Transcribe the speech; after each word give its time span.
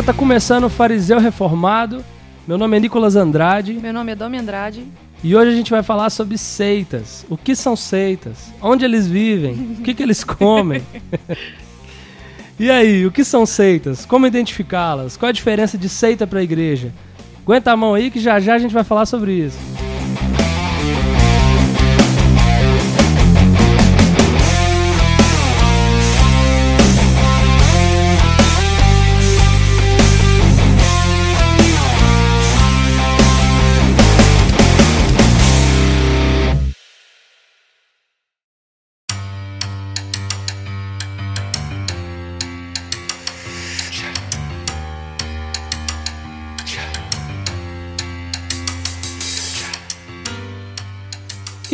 galera, 0.00 0.02
tá 0.02 0.14
começando 0.14 0.64
o 0.64 0.70
Fariseu 0.70 1.18
Reformado. 1.18 2.04
Meu 2.46 2.56
nome 2.56 2.76
é 2.76 2.80
Nicolas 2.80 3.16
Andrade 3.16 3.74
Meu 3.74 3.92
nome 3.92 4.12
é 4.12 4.14
Domi 4.14 4.38
Andrade. 4.38 4.84
e 5.22 5.36
hoje 5.36 5.50
a 5.50 5.54
gente 5.54 5.70
vai 5.70 5.82
falar 5.82 6.10
sobre 6.10 6.38
seitas. 6.38 7.26
O 7.28 7.36
que 7.36 7.54
são 7.54 7.76
seitas? 7.76 8.52
Onde 8.62 8.84
eles 8.84 9.06
vivem? 9.06 9.76
O 9.78 9.82
que, 9.82 9.94
que 9.94 10.02
eles 10.02 10.24
comem? 10.24 10.82
e 12.58 12.70
aí, 12.70 13.04
o 13.06 13.10
que 13.10 13.24
são 13.24 13.44
seitas? 13.44 14.06
Como 14.06 14.26
identificá-las? 14.26 15.16
Qual 15.16 15.28
a 15.28 15.32
diferença 15.32 15.76
de 15.76 15.88
seita 15.88 16.26
para 16.26 16.42
igreja? 16.42 16.92
Aguenta 17.42 17.72
a 17.72 17.76
mão 17.76 17.94
aí 17.94 18.10
que 18.10 18.20
já 18.20 18.40
já 18.40 18.54
a 18.54 18.58
gente 18.58 18.72
vai 18.72 18.84
falar 18.84 19.06
sobre 19.06 19.32
isso. 19.32 19.58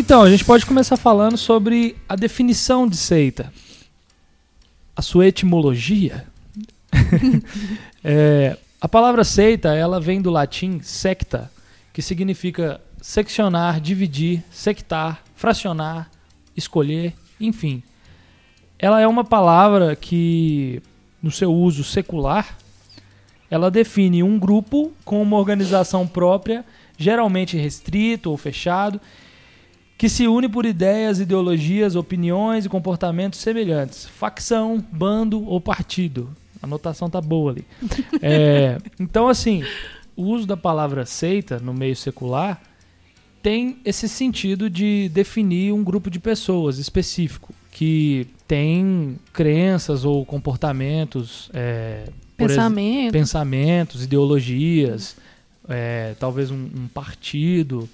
Então, 0.07 0.23
a 0.23 0.31
gente 0.31 0.45
pode 0.45 0.65
começar 0.65 0.97
falando 0.97 1.37
sobre 1.37 1.97
a 2.09 2.15
definição 2.15 2.87
de 2.87 2.97
seita. 2.97 3.53
A 4.95 5.03
sua 5.03 5.27
etimologia. 5.27 6.25
É, 8.09 8.57
a 8.81 8.87
palavra 8.87 9.25
seita, 9.25 9.75
ela 9.75 10.01
vem 10.01 10.23
do 10.23 10.31
latim 10.31 10.79
secta, 10.81 11.51
que 11.93 12.01
significa 12.01 12.81
seccionar, 13.03 13.81
dividir, 13.81 14.45
sectar, 14.48 15.25
fracionar, 15.35 16.09
escolher, 16.57 17.13
enfim. 17.41 17.83
Ela 18.79 19.01
é 19.01 19.09
uma 19.09 19.25
palavra 19.25 19.97
que, 19.97 20.81
no 21.20 21.33
seu 21.33 21.53
uso 21.53 21.83
secular, 21.83 22.57
ela 23.51 23.73
define 23.73 24.23
um 24.23 24.39
grupo 24.39 24.93
com 25.05 25.20
uma 25.20 25.37
organização 25.37 26.07
própria, 26.07 26.65
geralmente 26.97 27.57
restrito 27.57 28.31
ou 28.31 28.37
fechado, 28.37 29.01
que 29.98 30.08
se 30.08 30.27
une 30.27 30.48
por 30.48 30.66
ideias, 30.66 31.20
ideologias, 31.20 31.97
opiniões 31.97 32.64
e 32.64 32.69
comportamentos 32.69 33.41
semelhantes. 33.41 34.06
Facção, 34.06 34.84
bando 34.92 35.44
ou 35.47 35.61
partido. 35.61 36.28
A 36.62 36.66
anotação 36.66 37.08
tá 37.08 37.20
boa 37.20 37.52
ali. 37.52 37.64
É, 38.20 38.78
então, 39.00 39.28
assim, 39.28 39.62
o 40.17 40.24
uso 40.24 40.47
da 40.47 40.56
palavra 40.56 41.06
seita 41.06 41.58
no 41.58 41.72
meio 41.72 41.97
secular 41.97 42.61
tem 43.42 43.78
esse 43.84 44.08
sentido 44.08 44.69
de 44.69 45.08
definir 45.14 45.72
um 45.72 45.84
grupo 45.84 46.11
de 46.11 46.19
pessoas 46.19 46.78
específico 46.78 47.55
que 47.70 48.27
tem 48.48 49.17
crenças 49.33 50.05
ou 50.05 50.24
comportamentos, 50.24 51.48
é, 51.55 52.05
ex- 53.08 53.12
pensamentos, 53.12 54.02
ideologias, 54.02 55.17
é, 55.69 56.14
talvez 56.18 56.51
um, 56.51 56.56
um 56.56 56.89
partido. 56.92 57.89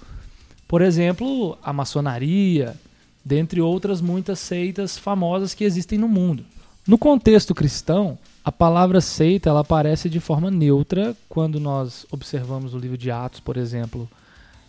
Por 0.73 0.81
exemplo, 0.81 1.55
a 1.61 1.71
maçonaria, 1.71 2.75
dentre 3.23 3.61
outras 3.61 4.01
muitas 4.01 4.39
seitas 4.39 4.97
famosas 4.97 5.53
que 5.53 5.63
existem 5.63 5.99
no 5.99 6.07
mundo. 6.07 6.43
No 6.87 6.97
contexto 6.97 7.53
cristão, 7.53 8.17
a 8.43 8.51
palavra 8.51 8.99
seita 8.99 9.51
ela 9.51 9.59
aparece 9.59 10.09
de 10.09 10.19
forma 10.19 10.49
neutra 10.49 11.15
quando 11.29 11.59
nós 11.59 12.07
observamos 12.09 12.73
o 12.73 12.79
livro 12.79 12.97
de 12.97 13.11
Atos, 13.11 13.39
por 13.39 13.55
exemplo, 13.55 14.09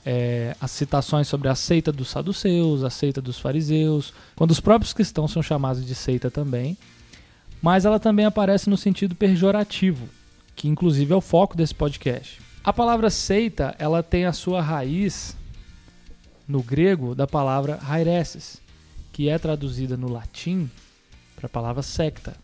é, 0.05 0.55
as 0.61 0.73
citações 0.73 1.27
sobre 1.27 1.49
a 1.49 1.55
seita 1.55 1.91
dos 1.91 2.11
saduceus, 2.11 2.85
a 2.85 2.91
seita 2.91 3.23
dos 3.23 3.39
fariseus, 3.39 4.13
quando 4.37 4.51
os 4.51 4.61
próprios 4.61 4.93
cristãos 4.93 5.33
são 5.33 5.43
chamados 5.43 5.87
de 5.87 5.95
seita 5.95 6.31
também. 6.31 6.77
Mas 7.63 7.87
ela 7.87 7.99
também 7.99 8.27
aparece 8.27 8.69
no 8.69 8.77
sentido 8.77 9.15
pejorativo, 9.15 10.07
que 10.55 10.69
inclusive 10.69 11.15
é 11.15 11.17
o 11.17 11.23
foco 11.23 11.57
desse 11.57 11.75
podcast. 11.75 12.43
A 12.63 12.75
palavra 12.75 13.09
seita, 13.09 13.75
ela 13.79 14.03
tem 14.03 14.27
a 14.27 14.35
sua 14.35 14.61
raiz 14.61 15.35
no 16.47 16.63
grego 16.63 17.15
da 17.15 17.27
palavra 17.27 17.79
haireses, 17.89 18.61
que 19.13 19.29
é 19.29 19.39
traduzida 19.39 19.97
no 19.97 20.11
latim 20.11 20.71
para 21.37 21.47
a 21.47 21.49
palavra 21.49 21.83
secta. 21.83 22.37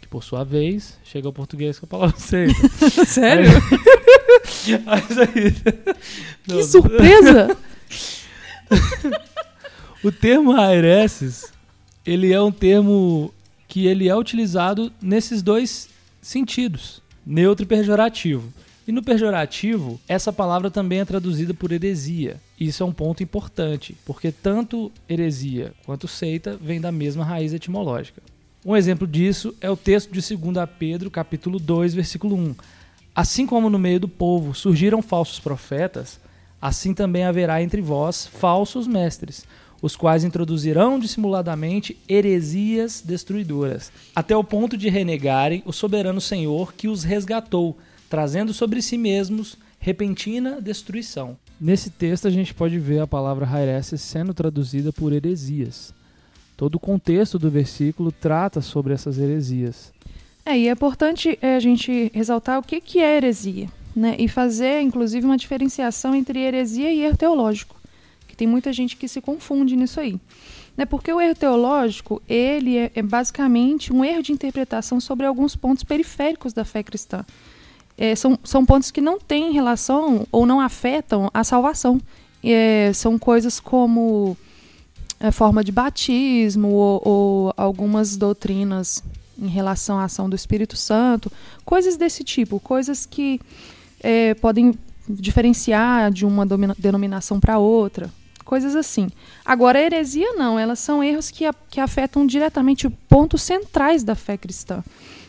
Que 0.00 0.08
por 0.08 0.22
sua 0.22 0.44
vez 0.44 0.98
chega 1.04 1.28
ao 1.28 1.32
português 1.32 1.78
com 1.78 1.86
a 1.86 1.88
palavra 1.88 2.18
seita. 2.20 2.68
Sério? 3.06 3.50
Que 6.44 6.62
surpresa! 6.64 7.56
O 10.04 10.10
termo 10.12 10.52
haireses, 10.52 11.52
ele 12.04 12.32
é 12.32 12.40
um 12.40 12.52
termo 12.52 13.32
que 13.68 13.86
ele 13.86 14.08
é 14.08 14.16
utilizado 14.16 14.92
nesses 15.00 15.42
dois 15.42 15.88
sentidos, 16.20 17.02
neutro 17.24 17.64
e 17.64 17.66
pejorativo. 17.66 18.52
E 18.86 18.90
no 18.90 19.02
pejorativo, 19.02 20.00
essa 20.08 20.32
palavra 20.32 20.70
também 20.70 21.00
é 21.00 21.04
traduzida 21.04 21.54
por 21.54 21.70
heresia. 21.70 22.40
Isso 22.58 22.82
é 22.82 22.86
um 22.86 22.92
ponto 22.92 23.22
importante, 23.22 23.96
porque 24.04 24.32
tanto 24.32 24.90
heresia 25.08 25.72
quanto 25.86 26.08
seita 26.08 26.58
vêm 26.60 26.80
da 26.80 26.90
mesma 26.90 27.24
raiz 27.24 27.52
etimológica. 27.52 28.20
Um 28.64 28.76
exemplo 28.76 29.06
disso 29.06 29.54
é 29.60 29.70
o 29.70 29.76
texto 29.76 30.10
de 30.12 30.36
2 30.36 30.68
Pedro, 30.78 31.10
capítulo 31.10 31.58
2, 31.58 31.94
versículo 31.94 32.36
1. 32.36 32.54
Assim 33.14 33.46
como 33.46 33.68
no 33.68 33.78
meio 33.78 34.00
do 34.00 34.08
povo 34.08 34.54
surgiram 34.54 35.02
falsos 35.02 35.38
profetas, 35.38 36.20
assim 36.60 36.94
também 36.94 37.24
haverá 37.24 37.62
entre 37.62 37.80
vós 37.80 38.26
falsos 38.26 38.86
mestres, 38.86 39.44
os 39.82 39.96
quais 39.96 40.22
introduzirão 40.22 40.98
dissimuladamente 40.98 41.96
heresias 42.08 43.02
destruidoras, 43.04 43.92
até 44.14 44.36
o 44.36 44.44
ponto 44.44 44.76
de 44.76 44.88
renegarem 44.88 45.62
o 45.66 45.72
soberano 45.72 46.20
Senhor 46.20 46.72
que 46.72 46.86
os 46.86 47.02
resgatou, 47.02 47.76
trazendo 48.12 48.52
sobre 48.52 48.82
si 48.82 48.98
mesmos 48.98 49.56
repentina 49.78 50.60
destruição. 50.60 51.34
Nesse 51.58 51.88
texto 51.88 52.28
a 52.28 52.30
gente 52.30 52.52
pode 52.52 52.78
ver 52.78 53.00
a 53.00 53.06
palavra 53.06 53.48
Haireses 53.48 54.02
sendo 54.02 54.34
traduzida 54.34 54.92
por 54.92 55.14
heresias. 55.14 55.94
Todo 56.54 56.74
o 56.74 56.78
contexto 56.78 57.38
do 57.38 57.50
versículo 57.50 58.12
trata 58.12 58.60
sobre 58.60 58.92
essas 58.92 59.16
heresias. 59.16 59.94
É, 60.44 60.58
e 60.58 60.68
é 60.68 60.72
importante 60.72 61.38
é, 61.40 61.56
a 61.56 61.60
gente 61.60 62.12
ressaltar 62.12 62.58
o 62.58 62.62
que, 62.62 62.82
que 62.82 62.98
é 62.98 63.16
heresia, 63.16 63.66
né? 63.96 64.14
E 64.18 64.28
fazer, 64.28 64.82
inclusive, 64.82 65.24
uma 65.24 65.38
diferenciação 65.38 66.14
entre 66.14 66.38
heresia 66.38 66.92
e 66.92 67.00
erro 67.00 67.16
teológico, 67.16 67.76
que 68.28 68.36
tem 68.36 68.46
muita 68.46 68.74
gente 68.74 68.94
que 68.94 69.08
se 69.08 69.22
confunde 69.22 69.74
nisso 69.74 69.98
aí. 69.98 70.20
Né? 70.76 70.84
Porque 70.84 71.10
o 71.10 71.18
erro 71.18 71.34
teológico, 71.34 72.20
ele 72.28 72.76
é, 72.76 72.92
é 72.94 73.00
basicamente 73.00 73.90
um 73.90 74.04
erro 74.04 74.22
de 74.22 74.32
interpretação 74.32 75.00
sobre 75.00 75.24
alguns 75.24 75.56
pontos 75.56 75.82
periféricos 75.82 76.52
da 76.52 76.62
fé 76.62 76.82
cristã. 76.82 77.24
É, 77.96 78.14
são, 78.14 78.38
são 78.42 78.64
pontos 78.64 78.90
que 78.90 79.00
não 79.00 79.18
têm 79.18 79.52
relação 79.52 80.26
ou 80.32 80.46
não 80.46 80.60
afetam 80.60 81.30
a 81.32 81.44
salvação. 81.44 82.00
É, 82.42 82.90
são 82.94 83.18
coisas 83.18 83.60
como 83.60 84.36
a 85.20 85.30
forma 85.30 85.62
de 85.62 85.70
batismo 85.70 86.68
ou, 86.70 87.02
ou 87.04 87.54
algumas 87.56 88.16
doutrinas 88.16 89.02
em 89.40 89.46
relação 89.48 89.98
à 89.98 90.04
ação 90.04 90.28
do 90.28 90.34
Espírito 90.36 90.76
Santo, 90.76 91.30
coisas 91.64 91.96
desse 91.96 92.24
tipo, 92.24 92.58
coisas 92.58 93.06
que 93.06 93.40
é, 94.00 94.34
podem 94.34 94.74
diferenciar 95.08 96.10
de 96.10 96.24
uma 96.26 96.44
denominação 96.78 97.38
para 97.40 97.58
outra, 97.58 98.10
coisas 98.44 98.74
assim. 98.76 99.08
Agora, 99.44 99.78
a 99.78 99.82
heresia 99.82 100.32
não, 100.34 100.58
elas 100.58 100.78
são 100.78 101.02
erros 101.02 101.30
que, 101.30 101.44
a- 101.46 101.54
que 101.70 101.80
afetam 101.80 102.26
diretamente 102.26 102.88
pontos 103.08 103.42
centrais 103.42 104.02
da 104.02 104.14
fé 104.14 104.36
cristã. 104.36 104.82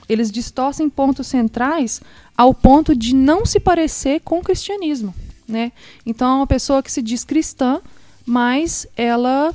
Eles 0.07 0.31
distorcem 0.31 0.89
pontos 0.89 1.27
centrais 1.27 2.01
ao 2.37 2.53
ponto 2.53 2.95
de 2.95 3.15
não 3.15 3.45
se 3.45 3.59
parecer 3.59 4.21
com 4.21 4.39
o 4.39 4.43
cristianismo. 4.43 5.13
Né? 5.47 5.71
Então, 6.05 6.31
é 6.31 6.35
uma 6.37 6.47
pessoa 6.47 6.81
que 6.81 6.91
se 6.91 7.01
diz 7.01 7.23
cristã, 7.23 7.81
mas 8.25 8.87
ela 8.95 9.53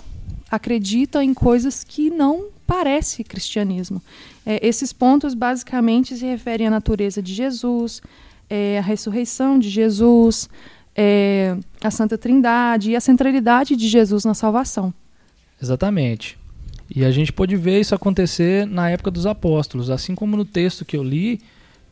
acredita 0.51 1.23
em 1.23 1.35
coisas 1.35 1.85
que 1.85 2.11
não 2.11 2.47
parece 2.67 3.25
cristianismo. 3.25 4.03
É, 4.45 4.67
esses 4.67 4.93
pontos 4.93 5.35
basicamente 5.35 6.17
se 6.17 6.25
referem 6.25 6.67
à 6.67 6.71
natureza 6.71 7.23
de 7.23 7.35
Jesus, 7.35 8.01
é, 8.49 8.79
à 8.79 8.83
ressurreição 8.83 9.59
de 9.59 9.69
Jesus, 9.69 10.49
é, 10.95 11.57
à 11.83 11.91
Santa 11.91 12.17
Trindade 12.17 12.91
e 12.91 12.97
à 12.97 13.01
centralidade 13.01 13.77
de 13.77 13.89
Jesus 13.89 14.25
na 14.25 14.35
salvação. 14.35 14.93
Exatamente. 15.61 16.38
E 16.95 17.05
a 17.05 17.11
gente 17.11 17.33
pôde 17.33 17.55
ver 17.57 17.81
isso 17.81 17.95
acontecer 17.95 18.67
na 18.67 18.91
época 18.91 19.11
dos 19.11 19.27
apóstolos, 19.27 19.91
assim 19.91 20.15
como 20.15 20.37
no 20.37 20.45
texto 20.45 20.85
que 20.85 20.97
eu 20.97 21.03
li, 21.03 21.41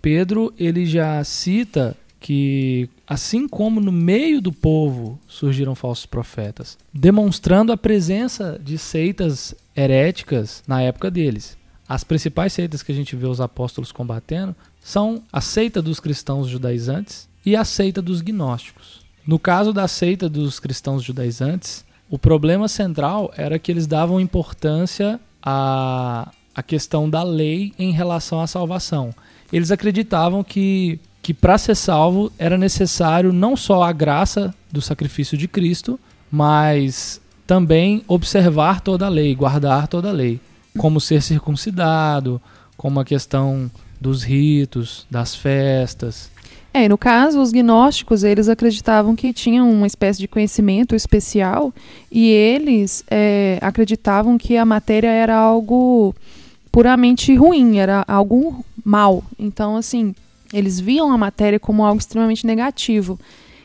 Pedro 0.00 0.54
ele 0.58 0.86
já 0.86 1.22
cita 1.24 1.96
que 2.18 2.88
assim 3.06 3.46
como 3.46 3.80
no 3.80 3.92
meio 3.92 4.40
do 4.40 4.52
povo 4.52 5.18
surgiram 5.28 5.74
falsos 5.74 6.06
profetas, 6.06 6.78
demonstrando 6.92 7.72
a 7.72 7.76
presença 7.76 8.58
de 8.62 8.78
seitas 8.78 9.54
heréticas 9.76 10.62
na 10.66 10.82
época 10.82 11.10
deles. 11.10 11.56
as 11.88 12.02
principais 12.02 12.52
seitas 12.52 12.82
que 12.82 12.90
a 12.90 12.94
gente 12.94 13.14
vê 13.14 13.26
os 13.26 13.40
apóstolos 13.40 13.92
combatendo 13.92 14.56
são 14.80 15.22
a 15.32 15.40
seita 15.40 15.80
dos 15.80 16.00
cristãos 16.00 16.48
judaizantes 16.48 17.28
e 17.44 17.54
a 17.54 17.64
seita 17.64 18.02
dos 18.02 18.20
gnósticos. 18.20 19.06
No 19.24 19.38
caso 19.38 19.72
da 19.72 19.86
seita 19.86 20.28
dos 20.28 20.58
cristãos 20.58 21.02
judaizantes, 21.02 21.84
o 22.08 22.18
problema 22.18 22.68
central 22.68 23.32
era 23.36 23.58
que 23.58 23.70
eles 23.70 23.86
davam 23.86 24.20
importância 24.20 25.18
à, 25.42 26.30
à 26.54 26.62
questão 26.62 27.10
da 27.10 27.22
lei 27.22 27.72
em 27.78 27.90
relação 27.90 28.40
à 28.40 28.46
salvação. 28.46 29.14
Eles 29.52 29.70
acreditavam 29.70 30.44
que, 30.44 31.00
que 31.22 31.34
para 31.34 31.58
ser 31.58 31.74
salvo 31.74 32.32
era 32.38 32.56
necessário 32.56 33.32
não 33.32 33.56
só 33.56 33.82
a 33.82 33.92
graça 33.92 34.54
do 34.70 34.80
sacrifício 34.80 35.36
de 35.36 35.48
Cristo, 35.48 35.98
mas 36.30 37.20
também 37.46 38.02
observar 38.08 38.80
toda 38.80 39.06
a 39.06 39.08
lei, 39.10 39.34
guardar 39.34 39.88
toda 39.88 40.08
a 40.08 40.12
lei, 40.12 40.40
como 40.78 41.00
ser 41.00 41.22
circuncidado, 41.22 42.40
como 42.76 43.00
a 43.00 43.04
questão 43.04 43.70
dos 44.00 44.22
ritos, 44.22 45.06
das 45.10 45.34
festas. 45.34 46.30
É, 46.78 46.90
no 46.90 46.98
caso, 46.98 47.40
os 47.40 47.52
gnósticos, 47.52 48.22
eles 48.22 48.50
acreditavam 48.50 49.16
que 49.16 49.32
tinham 49.32 49.72
uma 49.72 49.86
espécie 49.86 50.18
de 50.18 50.28
conhecimento 50.28 50.94
especial 50.94 51.72
e 52.12 52.28
eles 52.28 53.02
é, 53.10 53.58
acreditavam 53.62 54.36
que 54.36 54.58
a 54.58 54.64
matéria 54.66 55.08
era 55.08 55.34
algo 55.34 56.14
puramente 56.70 57.34
ruim, 57.34 57.78
era 57.78 58.04
algo 58.06 58.62
mal. 58.84 59.24
Então, 59.38 59.78
assim, 59.78 60.14
eles 60.52 60.78
viam 60.78 61.10
a 61.10 61.16
matéria 61.16 61.58
como 61.58 61.82
algo 61.82 61.98
extremamente 61.98 62.46
negativo. 62.46 63.18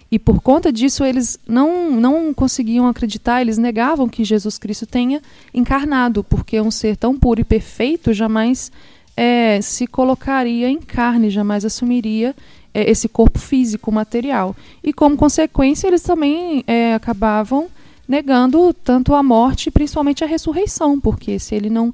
E 0.10 0.18
por 0.18 0.40
conta 0.42 0.72
disso, 0.72 1.04
eles 1.04 1.38
não, 1.46 1.92
não 1.92 2.34
conseguiam 2.34 2.88
acreditar, 2.88 3.42
eles 3.42 3.58
negavam 3.58 4.08
que 4.08 4.24
Jesus 4.24 4.58
Cristo 4.58 4.86
tenha 4.86 5.22
encarnado, 5.54 6.24
porque 6.24 6.62
um 6.62 6.72
ser 6.72 6.96
tão 6.96 7.20
puro 7.20 7.42
e 7.42 7.44
perfeito 7.44 8.14
jamais 8.14 8.72
é, 9.18 9.60
se 9.62 9.86
colocaria 9.86 10.70
em 10.70 10.80
carne, 10.80 11.30
jamais 11.30 11.66
assumiria 11.66 12.34
é, 12.74 12.90
esse 12.90 13.08
corpo 13.08 13.40
físico, 13.40 13.92
material. 13.92 14.56
E 14.84 14.94
como 14.94 15.18
consequência, 15.18 15.88
eles 15.88 16.02
também 16.02 16.64
é, 16.68 16.94
acabavam 16.94 17.70
negando 18.08 18.74
tanto 18.74 19.16
a 19.16 19.24
morte, 19.24 19.72
principalmente 19.72 20.24
a 20.24 20.28
ressurreição, 20.28 21.00
porque 21.00 21.40
se 21.40 21.56
ele 21.56 21.70
não 21.70 21.94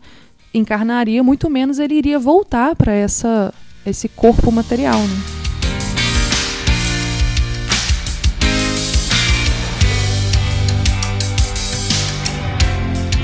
encarnaria, 0.53 1.23
muito 1.23 1.49
menos 1.49 1.79
ele 1.79 1.95
iria 1.95 2.17
voltar 2.17 2.75
para 2.75 2.91
essa 2.91 3.53
esse 3.85 4.09
corpo 4.09 4.51
material. 4.51 4.99
Né? 4.99 5.37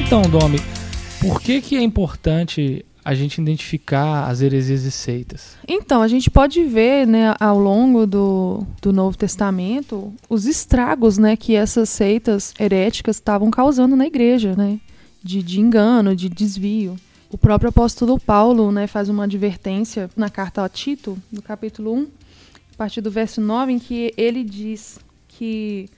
Então, 0.05 0.21
Domi, 0.21 0.59
por 1.19 1.41
que, 1.41 1.59
que 1.59 1.75
é 1.75 1.81
importante 1.81 2.85
a 3.03 3.13
gente 3.13 3.41
identificar 3.41 4.27
as 4.27 4.41
heresias 4.41 4.83
e 4.83 4.91
seitas? 4.91 5.57
Então, 5.67 6.01
a 6.01 6.07
gente 6.07 6.29
pode 6.29 6.63
ver, 6.63 7.05
né, 7.05 7.35
ao 7.39 7.59
longo 7.59 8.05
do, 8.05 8.65
do 8.81 8.93
Novo 8.93 9.17
Testamento, 9.17 10.13
os 10.29 10.45
estragos, 10.45 11.17
né, 11.17 11.35
que 11.35 11.55
essas 11.55 11.89
seitas 11.89 12.53
heréticas 12.59 13.17
estavam 13.17 13.51
causando 13.51 13.95
na 13.95 14.05
igreja, 14.05 14.55
né, 14.55 14.79
de, 15.23 15.43
de 15.43 15.59
engano, 15.59 16.15
de 16.15 16.29
desvio. 16.29 16.95
O 17.29 17.37
próprio 17.37 17.69
apóstolo 17.69 18.19
Paulo, 18.19 18.71
né, 18.71 18.87
faz 18.87 19.09
uma 19.09 19.23
advertência 19.23 20.09
na 20.15 20.29
carta 20.29 20.63
a 20.63 20.69
Tito, 20.69 21.17
no 21.31 21.41
capítulo 21.41 21.93
1, 21.93 22.07
a 22.73 22.77
partir 22.77 23.01
do 23.01 23.11
verso 23.11 23.41
9, 23.41 23.71
em 23.71 23.79
que 23.79 24.13
ele 24.15 24.43
diz 24.43 24.99
que 25.27 25.89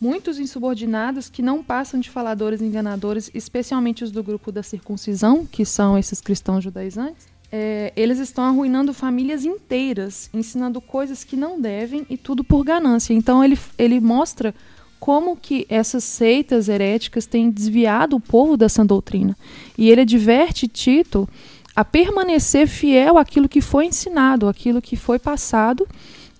Muitos 0.00 0.38
insubordinados 0.38 1.28
que 1.28 1.42
não 1.42 1.62
passam 1.62 1.98
de 1.98 2.08
faladores 2.08 2.62
enganadores, 2.62 3.30
especialmente 3.34 4.04
os 4.04 4.12
do 4.12 4.22
grupo 4.22 4.52
da 4.52 4.62
circuncisão, 4.62 5.44
que 5.44 5.64
são 5.64 5.98
esses 5.98 6.20
cristãos 6.20 6.62
judaizantes, 6.62 7.26
é, 7.50 7.92
eles 7.96 8.18
estão 8.18 8.44
arruinando 8.44 8.94
famílias 8.94 9.44
inteiras, 9.44 10.30
ensinando 10.32 10.80
coisas 10.80 11.24
que 11.24 11.36
não 11.36 11.60
devem 11.60 12.06
e 12.08 12.16
tudo 12.16 12.44
por 12.44 12.62
ganância. 12.62 13.12
Então 13.12 13.42
ele, 13.42 13.58
ele 13.76 14.00
mostra 14.00 14.54
como 15.00 15.36
que 15.36 15.66
essas 15.68 16.04
seitas 16.04 16.68
heréticas 16.68 17.26
têm 17.26 17.50
desviado 17.50 18.16
o 18.16 18.20
povo 18.20 18.56
sã 18.68 18.84
doutrina. 18.84 19.36
E 19.76 19.90
ele 19.90 20.02
adverte 20.02 20.68
Tito 20.68 21.28
a 21.74 21.84
permanecer 21.84 22.66
fiel 22.66 23.16
àquilo 23.18 23.48
que 23.48 23.60
foi 23.60 23.86
ensinado, 23.86 24.48
àquilo 24.48 24.82
que 24.82 24.96
foi 24.96 25.18
passado 25.18 25.86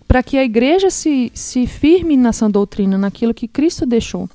para 0.09 0.23
que 0.23 0.39
a 0.39 0.43
igreja 0.43 0.89
se, 0.89 1.31
se 1.35 1.67
firme 1.67 2.17
nessa 2.17 2.49
doutrina, 2.49 2.97
naquilo 2.97 3.35
que 3.35 3.47
Cristo 3.47 3.85
deixou. 3.85 4.29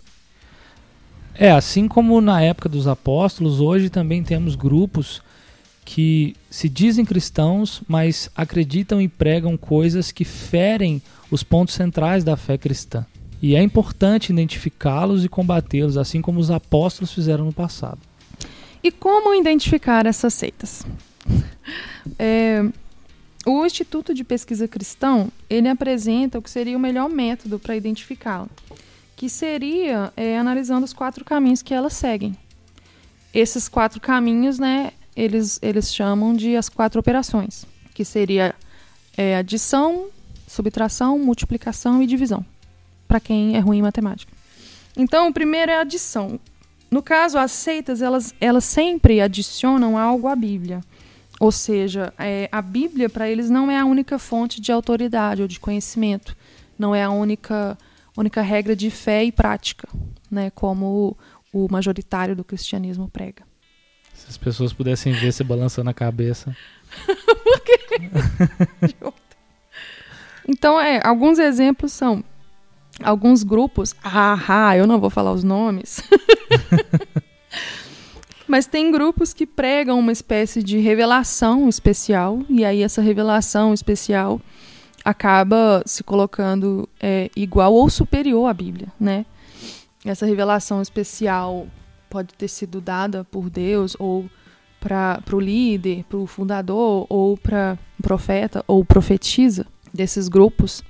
É, 1.34 1.52
assim 1.52 1.88
como 1.88 2.22
na 2.22 2.40
época 2.42 2.70
dos 2.70 2.88
apóstolos, 2.88 3.60
hoje 3.60 3.90
também 3.90 4.24
temos 4.24 4.56
grupos 4.56 5.20
que 5.84 6.36
se 6.50 6.70
dizem 6.70 7.04
cristãos, 7.04 7.82
mas 7.88 8.30
acreditam 8.36 9.02
e 9.02 9.08
pregam 9.08 9.58
coisas 9.58 10.12
que 10.12 10.24
ferem 10.24 11.02
os 11.32 11.42
pontos 11.42 11.74
centrais 11.74 12.24
da 12.24 12.38
fé 12.38 12.56
cristã. 12.56 13.04
E 13.42 13.56
é 13.56 13.62
importante 13.62 14.32
identificá-los 14.32 15.26
e 15.26 15.28
combatê-los, 15.28 15.98
assim 15.98 16.22
como 16.22 16.40
os 16.40 16.52
apóstolos 16.52 17.12
fizeram 17.12 17.46
no 17.46 17.52
passado. 17.52 18.00
E 18.82 18.92
como 18.92 19.34
identificar 19.34 20.06
essas 20.06 20.34
seitas? 20.34 20.86
É, 22.20 22.62
o 23.46 23.66
Instituto 23.66 24.14
de 24.14 24.24
Pesquisa 24.24 24.68
Cristão, 24.68 25.30
ele 25.50 25.68
apresenta 25.68 26.40
o 26.40 26.42
que 26.42 26.50
seria 26.50 26.78
o 26.78 26.80
melhor 26.80 27.10
método 27.10 27.60
para 27.60 27.76
identificá-lo, 27.76 28.50
que 29.16 29.30
seria 29.30 30.14
é, 30.16 30.38
analisando 30.38 30.86
os 30.86 30.94
quatro 30.94 31.26
caminhos 31.26 31.62
que 31.62 31.74
elas 31.74 31.94
seguem. 31.94 32.38
Esses 33.34 33.68
quatro 33.68 34.00
caminhos, 34.00 34.60
né, 34.60 34.92
eles, 35.16 35.60
eles 35.62 35.94
chamam 35.94 36.34
de 36.34 36.56
as 36.56 36.70
quatro 36.70 37.00
operações, 37.00 37.66
que 37.94 38.06
seria 38.06 38.56
é, 39.18 39.36
adição, 39.36 40.08
subtração, 40.48 41.20
multiplicação 41.20 42.02
e 42.02 42.08
divisão, 42.08 42.46
para 43.08 43.20
quem 43.20 43.56
é 43.56 43.60
ruim 43.60 43.80
em 43.80 43.82
matemática. 43.82 44.32
Então, 44.96 45.28
o 45.28 45.34
primeiro 45.34 45.72
é 45.72 45.78
a 45.78 45.82
adição. 45.82 46.40
No 46.90 47.02
caso, 47.02 47.40
as 47.40 47.52
seitas, 47.52 48.02
elas, 48.02 48.36
elas 48.40 48.64
sempre 48.64 49.20
adicionam 49.20 49.98
algo 49.98 50.28
à 50.28 50.36
Bíblia. 50.36 50.82
Ou 51.40 51.52
seja, 51.52 52.14
é, 52.18 52.48
a 52.52 52.62
Bíblia 52.62 53.10
para 53.10 53.30
eles 53.30 53.50
não 53.50 53.70
é 53.70 53.80
a 53.80 53.86
única 53.86 54.20
fonte 54.20 54.62
de 54.62 54.72
autoridade 54.72 55.42
ou 55.42 55.48
de 55.48 55.60
conhecimento, 55.60 56.36
não 56.78 56.94
é 56.94 57.04
a 57.04 57.10
única, 57.10 57.78
única 58.16 58.42
regra 58.42 58.76
de 58.76 58.90
fé 58.90 59.24
e 59.24 59.32
prática, 59.32 59.88
né, 60.30 60.50
como 60.52 61.18
o, 61.52 61.66
o 61.66 61.72
majoritário 61.72 62.36
do 62.36 62.44
cristianismo 62.44 63.10
prega. 63.10 63.44
Se 64.14 64.30
as 64.30 64.38
pessoas 64.38 64.72
pudessem 64.72 65.12
ver 65.12 65.32
você 65.32 65.44
balançando 65.44 65.90
a 65.90 65.94
cabeça. 65.94 66.56
Por 67.44 67.60
quê? 67.62 68.10
então, 70.48 70.80
é, 70.80 71.02
alguns 71.04 71.40
exemplos 71.40 71.92
são 71.92 72.24
alguns 73.02 73.44
grupos. 73.44 73.96
Ah, 74.04 74.40
ah 74.48 74.78
eu 74.78 74.86
não 74.86 75.00
vou 75.00 75.10
falar 75.10 75.32
os 75.32 75.44
nomes. 75.44 76.04
Mas 78.54 78.68
tem 78.68 78.92
grupos 78.92 79.34
que 79.34 79.48
pregam 79.48 79.98
uma 79.98 80.12
espécie 80.12 80.62
de 80.62 80.78
revelação 80.78 81.68
especial, 81.68 82.40
e 82.48 82.64
aí 82.64 82.84
essa 82.84 83.02
revelação 83.02 83.74
especial 83.74 84.40
acaba 85.04 85.82
se 85.88 86.04
colocando 86.04 86.88
é, 87.02 87.32
igual 87.36 87.74
ou 87.74 87.90
superior 87.90 88.48
à 88.48 88.54
Bíblia, 88.54 88.90
né? 89.00 89.26
Essa 90.06 90.28
revelação 90.28 90.84
especial 90.84 91.66
pode 92.08 92.36
ter 92.36 92.48
sido 92.48 92.80
dada 92.80 93.24
por 93.24 93.50
Deus 93.50 93.96
ou 93.98 94.30
para 94.80 95.20
o 95.34 95.40
líder, 95.40 96.04
para 96.04 96.20
o 96.20 96.28
fundador, 96.28 97.08
ou 97.10 97.36
para 97.36 97.76
o 98.00 98.04
profeta 98.04 98.64
ou 98.68 98.86
profetiza 98.86 99.66
desses 99.92 100.28
grupos. 100.28 100.84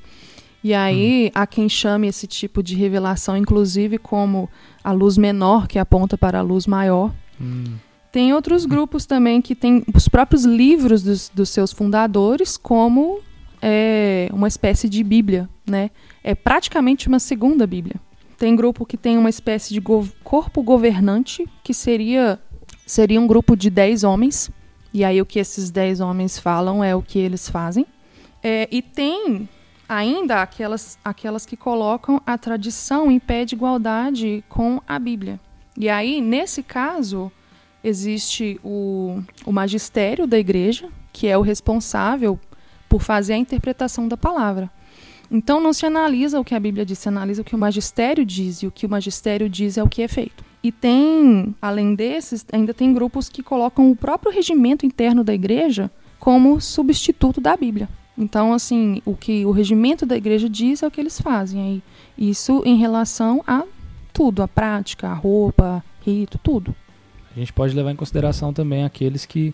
E 0.62 0.74
aí 0.74 1.28
hum. 1.28 1.32
há 1.34 1.48
quem 1.48 1.70
chame 1.70 2.10
esse 2.10 2.28
tipo 2.28 2.62
de 2.62 2.76
revelação, 2.76 3.38
inclusive, 3.38 3.98
como 3.98 4.50
a 4.84 4.92
luz 4.92 5.18
menor 5.18 5.66
que 5.66 5.80
aponta 5.80 6.18
para 6.18 6.40
a 6.40 6.42
luz 6.42 6.68
maior. 6.68 7.14
Tem 8.12 8.34
outros 8.34 8.66
grupos 8.66 9.06
também 9.06 9.42
que 9.42 9.56
têm 9.56 9.84
os 9.94 10.08
próprios 10.08 10.46
livros 10.46 11.02
dos, 11.02 11.30
dos 11.30 11.50
seus 11.50 11.72
fundadores 11.72 12.58
como 12.58 13.22
é, 13.62 14.30
uma 14.32 14.48
espécie 14.48 14.88
de 14.88 15.04
Bíblia, 15.04 15.50
né? 15.66 15.90
É 16.24 16.36
praticamente 16.36 17.08
uma 17.08 17.20
segunda 17.20 17.66
Bíblia. 17.66 17.96
Tem 18.38 18.56
grupo 18.56 18.86
que 18.86 18.98
tem 18.98 19.18
uma 19.18 19.30
espécie 19.30 19.74
de 19.74 19.82
corpo 19.82 20.62
governante, 20.62 21.48
que 21.64 21.74
seria, 21.74 22.40
seria 22.86 23.20
um 23.22 23.26
grupo 23.26 23.56
de 23.56 23.70
dez 23.70 24.04
homens. 24.04 24.52
E 24.94 25.04
aí 25.04 25.22
o 25.22 25.26
que 25.26 25.40
esses 25.40 25.72
dez 25.72 26.00
homens 26.00 26.38
falam 26.38 26.84
é 26.84 26.96
o 26.96 27.02
que 27.02 27.18
eles 27.18 27.50
fazem. 27.50 27.86
É, 28.44 28.68
e 28.70 28.82
tem 28.82 29.48
ainda 29.88 30.42
aquelas, 30.42 31.00
aquelas 31.04 31.46
que 31.46 31.56
colocam 31.56 32.22
a 32.26 32.38
tradição 32.38 33.10
em 33.10 33.20
pé 33.20 33.46
de 33.46 33.56
igualdade 33.56 34.44
com 34.50 34.82
a 34.88 35.00
Bíblia. 35.00 35.40
E 35.78 35.90
aí, 35.90 36.22
nesse 36.22 36.62
caso, 36.62 37.32
existe 37.84 38.60
o, 38.64 39.22
o 39.46 39.52
magistério 39.52 40.26
da 40.26 40.38
igreja, 40.38 40.88
que 41.12 41.28
é 41.28 41.38
o 41.38 41.42
responsável 41.42 42.40
por 42.88 43.02
fazer 43.02 43.34
a 43.34 43.38
interpretação 43.38 44.08
da 44.08 44.16
palavra. 44.16 44.70
Então 45.32 45.60
não 45.60 45.74
se 45.74 45.86
analisa 45.86 46.40
o 46.40 46.44
que 46.44 46.54
a 46.54 46.60
Bíblia 46.60 46.86
diz, 46.86 47.00
se 47.00 47.10
analisa 47.10 47.42
o 47.42 47.46
que 47.46 47.56
o 47.56 47.58
magistério 47.58 48.24
diz, 48.24 48.62
e 48.62 48.68
o 48.68 48.72
que 48.72 48.86
o 48.86 48.90
magistério 48.90 49.50
diz 49.50 49.78
é 49.78 49.84
o 49.84 49.90
que 49.90 50.04
é 50.04 50.08
feito. 50.08 50.44
E 50.64 50.72
tem, 50.72 51.56
além 51.62 51.96
desses, 51.96 52.46
ainda 52.52 52.74
tem 52.74 52.94
grupos 52.94 53.28
que 53.30 53.44
colocam 53.44 53.92
o 53.92 53.96
próprio 53.96 54.32
regimento 54.32 54.86
interno 54.86 55.24
da 55.24 55.34
igreja 55.34 55.92
como 56.20 56.62
substituto 56.62 57.42
da 57.42 57.58
Bíblia. 57.58 57.90
Então, 58.18 58.54
assim, 58.54 59.02
o 59.04 59.16
que 59.16 59.46
o 59.46 59.52
regimento 59.52 60.06
da 60.06 60.16
igreja 60.16 60.48
diz 60.48 60.84
é 60.84 60.88
o 60.88 60.92
que 60.92 61.02
eles 61.02 61.20
fazem. 61.20 61.62
Aí, 61.62 61.84
isso 62.18 62.62
em 62.64 62.78
relação 62.78 63.44
a 63.46 63.64
tudo, 64.14 64.44
a 64.44 64.48
prática, 64.48 65.10
a 65.10 65.14
roupa, 65.14 65.84
rito, 66.06 66.38
tudo. 66.38 66.76
A 67.36 67.40
gente 67.40 67.52
pode 67.52 67.76
levar 67.76 67.92
em 67.92 67.96
consideração 67.96 68.54
também 68.54 68.86
aqueles 68.86 69.26
que 69.26 69.54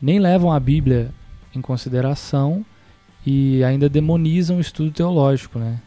nem 0.00 0.18
levam 0.18 0.52
a 0.52 0.60
Bíblia 0.60 1.12
em 1.54 1.60
consideração 1.60 2.64
e 3.26 3.64
ainda 3.64 3.88
demonizam 3.88 4.58
o 4.58 4.60
estudo 4.60 4.92
teológico, 4.92 5.58
né? 5.58 5.80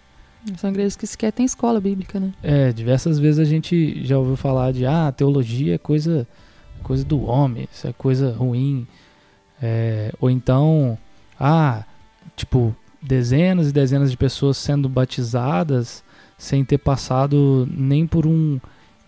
São 0.57 0.69
igrejas 0.69 0.95
que 0.95 1.07
sequer 1.07 1.31
têm 1.31 1.45
escola 1.45 1.79
bíblica, 1.79 2.19
né? 2.19 2.33
É, 2.43 2.71
diversas 2.71 3.19
vezes 3.19 3.39
a 3.39 3.45
gente 3.45 4.05
já 4.05 4.17
ouviu 4.17 4.35
falar 4.35 4.73
de 4.73 4.85
ah, 4.85 5.11
teologia 5.11 5.75
é 5.75 5.77
coisa, 5.77 6.27
coisa 6.83 7.05
do 7.05 7.23
homem, 7.23 7.67
isso 7.71 7.87
é 7.87 7.93
coisa 7.93 8.33
ruim. 8.33 8.87
É, 9.61 10.11
ou 10.19 10.29
então, 10.29 10.97
ah, 11.39 11.83
tipo, 12.35 12.75
dezenas 13.01 13.69
e 13.69 13.73
dezenas 13.73 14.11
de 14.11 14.17
pessoas 14.17 14.57
sendo 14.57 14.87
batizadas 14.89 16.03
sem 16.39 16.63
ter 16.63 16.77
passado 16.77 17.67
nem 17.69 18.07
por 18.07 18.25
um 18.25 18.59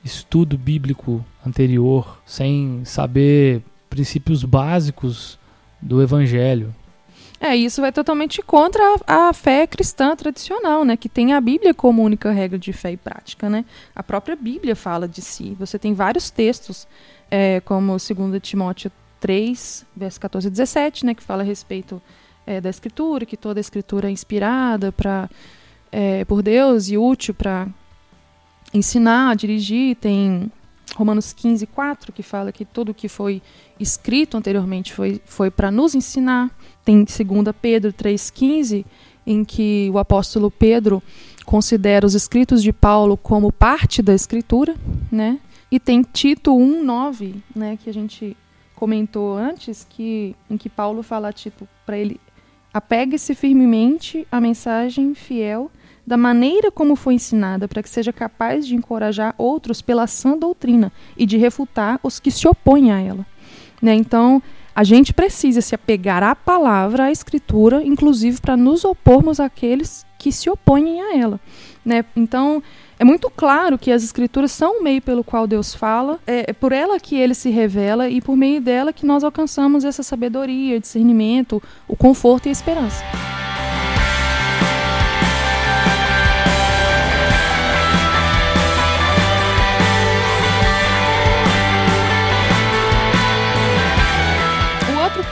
estudo 0.03 0.57
bíblico 0.57 1.25
anterior, 1.45 2.21
sem 2.25 2.83
saber 2.83 3.63
princípios 3.89 4.43
básicos 4.43 5.39
do 5.81 6.01
evangelho. 6.03 6.75
É, 7.39 7.55
isso 7.55 7.81
vai 7.81 7.91
totalmente 7.91 8.41
contra 8.41 8.83
a, 9.07 9.29
a, 9.29 9.33
fé 9.33 9.65
cristã 9.65 10.15
tradicional, 10.15 10.85
né? 10.85 10.95
Que 10.95 11.09
tem 11.09 11.33
a 11.33 11.41
Bíblia 11.41 11.73
como 11.73 12.03
única 12.03 12.31
regra 12.31 12.59
de 12.59 12.71
fé 12.71 12.91
e 12.91 12.97
prática, 12.97 13.49
né? 13.49 13.65
A 13.95 14.03
própria 14.03 14.35
Bíblia 14.35 14.75
fala 14.75 15.07
de 15.07 15.21
si. 15.21 15.55
Você 15.57 15.79
tem 15.79 15.93
vários 15.93 16.29
textos, 16.29 16.87
é, 17.31 17.59
como 17.61 17.93
2 17.93 18.11
Timóteo 18.41 18.91
3, 19.19 19.85
verso 19.95 20.19
14 20.19 20.47
e 20.47 20.51
17, 20.51 21.05
né? 21.05 21.15
Que 21.15 21.23
fala 21.23 21.41
a 21.41 21.45
respeito 21.45 21.99
é, 22.45 22.61
da 22.61 22.69
Escritura, 22.69 23.25
que 23.25 23.37
toda 23.37 23.59
a 23.59 23.61
Escritura 23.61 24.07
é 24.07 24.11
inspirada 24.11 24.91
pra, 24.91 25.27
é, 25.91 26.23
por 26.25 26.41
Deus 26.41 26.89
e 26.89 26.97
útil 26.97 27.33
para 27.33 27.67
ensinar, 28.73 29.35
dirigir. 29.35 29.95
Tem 29.97 30.51
Romanos 30.95 31.33
15, 31.33 31.65
4, 31.67 32.11
que 32.11 32.23
fala 32.23 32.51
que 32.51 32.65
tudo 32.65 32.93
que 32.93 33.09
foi 33.09 33.41
escrito 33.79 34.37
anteriormente 34.37 34.93
foi, 34.93 35.21
foi 35.25 35.51
para 35.51 35.71
nos 35.71 35.95
ensinar. 35.95 36.49
Tem 36.83 37.03
2 37.03 37.55
Pedro 37.61 37.91
3,15, 37.91 38.85
em 39.25 39.43
que 39.43 39.89
o 39.93 39.97
apóstolo 39.97 40.49
Pedro 40.49 41.01
considera 41.45 42.05
os 42.05 42.13
escritos 42.13 42.63
de 42.63 42.71
Paulo 42.71 43.17
como 43.17 43.51
parte 43.51 44.01
da 44.01 44.13
escritura, 44.13 44.75
né? 45.11 45.39
E 45.71 45.79
tem 45.79 46.01
Tito 46.01 46.51
1,9, 46.51 47.35
né, 47.55 47.77
que 47.81 47.89
a 47.89 47.93
gente 47.93 48.35
comentou 48.75 49.37
antes, 49.37 49.87
que, 49.89 50.35
em 50.49 50.57
que 50.57 50.67
Paulo 50.67 51.01
fala 51.01 51.31
Tito 51.31 51.67
para 51.85 51.97
ele 51.97 52.19
apegue-se 52.73 53.35
firmemente 53.35 54.27
à 54.31 54.39
mensagem 54.39 55.13
fiel 55.13 55.69
da 56.05 56.17
maneira 56.17 56.71
como 56.71 56.95
foi 56.95 57.15
ensinada, 57.15 57.67
para 57.67 57.83
que 57.83 57.89
seja 57.89 58.11
capaz 58.11 58.67
de 58.67 58.75
encorajar 58.75 59.35
outros 59.37 59.81
pela 59.81 60.07
sã 60.07 60.37
doutrina 60.37 60.91
e 61.15 61.25
de 61.25 61.37
refutar 61.37 61.99
os 62.03 62.19
que 62.19 62.31
se 62.31 62.47
opõem 62.47 62.91
a 62.91 62.99
ela. 62.99 63.25
Né? 63.81 63.95
Então, 63.95 64.41
a 64.75 64.83
gente 64.83 65.13
precisa 65.13 65.61
se 65.61 65.75
apegar 65.75 66.23
à 66.23 66.35
palavra, 66.35 67.05
à 67.05 67.11
escritura, 67.11 67.83
inclusive 67.83 68.39
para 68.39 68.55
nos 68.55 68.85
opormos 68.85 69.39
àqueles 69.39 70.05
que 70.17 70.31
se 70.31 70.49
opõem 70.49 71.01
a 71.01 71.17
ela. 71.17 71.39
Né? 71.83 72.05
Então, 72.15 72.61
é 72.99 73.03
muito 73.03 73.29
claro 73.29 73.77
que 73.77 73.91
as 73.91 74.03
escrituras 74.03 74.51
são 74.51 74.79
o 74.79 74.83
meio 74.83 75.01
pelo 75.01 75.23
qual 75.23 75.47
Deus 75.47 75.73
fala, 75.73 76.19
é, 76.25 76.51
é 76.51 76.53
por 76.53 76.71
ela 76.71 76.99
que 76.99 77.15
ele 77.15 77.33
se 77.33 77.49
revela 77.49 78.07
e 78.07 78.21
por 78.21 78.37
meio 78.37 78.61
dela 78.61 78.93
que 78.93 79.05
nós 79.05 79.23
alcançamos 79.23 79.83
essa 79.83 80.03
sabedoria, 80.03 80.79
discernimento, 80.79 81.61
o 81.87 81.95
conforto 81.95 82.45
e 82.45 82.49
a 82.49 82.51
esperança. 82.51 83.03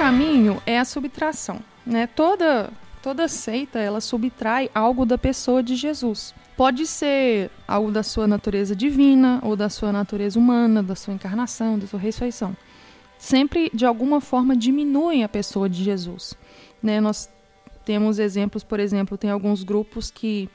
Caminho 0.09 0.59
é 0.65 0.79
a 0.79 0.85
subtração. 0.85 1.59
Né? 1.85 2.07
Toda, 2.07 2.71
toda 2.99 3.27
seita 3.27 3.77
ela 3.77 4.01
subtrai 4.01 4.67
algo 4.73 5.05
da 5.05 5.19
pessoa 5.19 5.61
de 5.61 5.75
Jesus. 5.75 6.33
Pode 6.57 6.87
ser 6.87 7.51
algo 7.67 7.91
da 7.91 8.01
sua 8.01 8.27
natureza 8.27 8.75
divina 8.75 9.39
ou 9.43 9.55
da 9.55 9.69
sua 9.69 9.91
natureza 9.91 10.39
humana, 10.39 10.81
da 10.81 10.95
sua 10.95 11.13
encarnação, 11.13 11.77
da 11.77 11.85
sua 11.85 11.99
ressurreição. 11.99 12.57
Sempre, 13.19 13.69
de 13.71 13.85
alguma 13.85 14.19
forma, 14.19 14.55
diminuem 14.55 15.23
a 15.23 15.29
pessoa 15.29 15.69
de 15.69 15.83
Jesus. 15.83 16.33
Né? 16.81 16.99
Nós 16.99 17.29
temos 17.85 18.17
exemplos, 18.17 18.63
por 18.63 18.79
exemplo, 18.79 19.15
tem 19.15 19.29
alguns 19.29 19.61
grupos 19.61 20.09
que, 20.09 20.49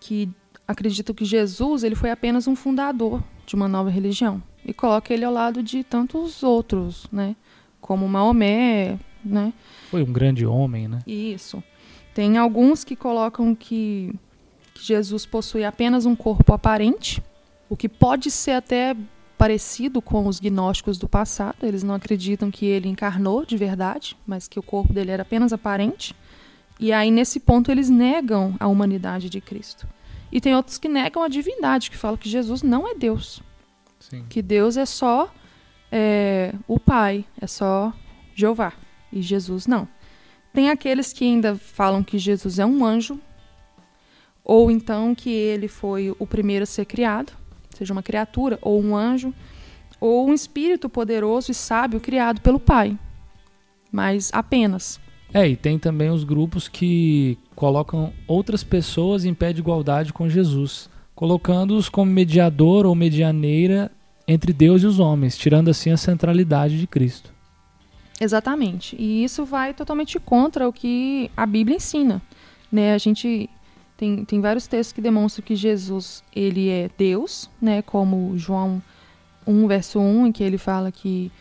que 0.00 0.28
acreditam 0.66 1.14
que 1.14 1.24
Jesus 1.24 1.84
ele 1.84 1.94
foi 1.94 2.10
apenas 2.10 2.48
um 2.48 2.56
fundador 2.56 3.22
de 3.46 3.54
uma 3.54 3.68
nova 3.68 3.88
religião 3.88 4.42
e 4.64 4.74
coloca 4.74 5.14
ele 5.14 5.24
ao 5.24 5.32
lado 5.32 5.62
de 5.62 5.84
tantos 5.84 6.42
outros, 6.42 7.06
né? 7.12 7.36
Como 7.80 8.08
Maomé, 8.08 8.98
né? 9.24 9.52
Foi 9.90 10.02
um 10.02 10.12
grande 10.12 10.44
homem, 10.46 10.88
né? 10.88 11.00
Isso. 11.06 11.62
Tem 12.14 12.36
alguns 12.36 12.84
que 12.84 12.96
colocam 12.96 13.54
que, 13.54 14.12
que 14.74 14.84
Jesus 14.84 15.24
possui 15.24 15.64
apenas 15.64 16.04
um 16.04 16.16
corpo 16.16 16.52
aparente, 16.52 17.22
o 17.68 17.76
que 17.76 17.88
pode 17.88 18.30
ser 18.30 18.52
até 18.52 18.96
parecido 19.36 20.02
com 20.02 20.26
os 20.26 20.40
gnósticos 20.40 20.98
do 20.98 21.08
passado. 21.08 21.58
Eles 21.62 21.84
não 21.84 21.94
acreditam 21.94 22.50
que 22.50 22.66
ele 22.66 22.88
encarnou 22.88 23.46
de 23.46 23.56
verdade, 23.56 24.16
mas 24.26 24.48
que 24.48 24.58
o 24.58 24.62
corpo 24.62 24.92
dele 24.92 25.12
era 25.12 25.22
apenas 25.22 25.52
aparente. 25.52 26.14
E 26.80 26.92
aí, 26.92 27.10
nesse 27.10 27.38
ponto, 27.38 27.70
eles 27.70 27.88
negam 27.88 28.54
a 28.58 28.66
humanidade 28.66 29.30
de 29.30 29.40
Cristo. 29.40 29.86
E 30.30 30.40
tem 30.40 30.54
outros 30.54 30.76
que 30.76 30.88
negam 30.88 31.22
a 31.22 31.28
divindade, 31.28 31.90
que 31.90 31.96
falam 31.96 32.16
que 32.16 32.28
Jesus 32.28 32.62
não 32.62 32.86
é 32.88 32.94
Deus. 32.94 33.42
Sim. 34.00 34.24
Que 34.28 34.42
Deus 34.42 34.76
é 34.76 34.84
só 34.84 35.32
é, 35.90 36.54
o 36.66 36.78
Pai, 36.78 37.24
é 37.40 37.46
só 37.46 37.92
Jeová. 38.34 38.72
E 39.12 39.22
Jesus 39.22 39.66
não. 39.66 39.88
Tem 40.52 40.70
aqueles 40.70 41.12
que 41.12 41.24
ainda 41.24 41.56
falam 41.56 42.02
que 42.02 42.18
Jesus 42.18 42.58
é 42.58 42.66
um 42.66 42.84
anjo, 42.84 43.18
ou 44.44 44.70
então 44.70 45.14
que 45.14 45.30
ele 45.30 45.68
foi 45.68 46.14
o 46.18 46.26
primeiro 46.26 46.62
a 46.62 46.66
ser 46.66 46.84
criado, 46.84 47.32
seja 47.70 47.92
uma 47.92 48.02
criatura, 48.02 48.58
ou 48.62 48.82
um 48.82 48.96
anjo, 48.96 49.32
ou 50.00 50.28
um 50.28 50.34
espírito 50.34 50.88
poderoso 50.88 51.50
e 51.50 51.54
sábio 51.54 52.00
criado 52.00 52.40
pelo 52.40 52.58
Pai. 52.58 52.98
Mas 53.90 54.30
apenas. 54.32 55.00
É, 55.32 55.46
e 55.46 55.56
tem 55.56 55.78
também 55.78 56.10
os 56.10 56.24
grupos 56.24 56.68
que 56.68 57.36
colocam 57.54 58.12
outras 58.26 58.64
pessoas 58.64 59.24
em 59.24 59.34
pé 59.34 59.52
de 59.52 59.60
igualdade 59.60 60.12
com 60.12 60.28
Jesus, 60.28 60.88
colocando-os 61.14 61.88
como 61.88 62.10
mediador 62.10 62.86
ou 62.86 62.94
medianeira 62.94 63.90
entre 64.28 64.52
Deus 64.52 64.82
e 64.82 64.86
os 64.86 65.00
homens, 65.00 65.38
tirando 65.38 65.70
assim 65.70 65.90
a 65.90 65.96
centralidade 65.96 66.78
de 66.78 66.86
Cristo. 66.86 67.32
Exatamente. 68.20 68.94
E 68.98 69.24
isso 69.24 69.44
vai 69.44 69.72
totalmente 69.72 70.20
contra 70.20 70.68
o 70.68 70.72
que 70.72 71.30
a 71.34 71.46
Bíblia 71.46 71.76
ensina. 71.76 72.20
Né? 72.70 72.92
A 72.92 72.98
gente 72.98 73.48
tem, 73.96 74.24
tem 74.24 74.40
vários 74.40 74.66
textos 74.66 74.92
que 74.92 75.00
demonstram 75.00 75.44
que 75.44 75.56
Jesus 75.56 76.22
ele 76.36 76.68
é 76.68 76.90
Deus, 76.98 77.48
né? 77.60 77.80
como 77.80 78.36
João 78.36 78.82
1, 79.46 79.66
verso 79.66 79.98
1, 79.98 80.26
em 80.26 80.32
que 80.32 80.44
ele 80.44 80.58
fala 80.58 80.92
que, 80.92 81.32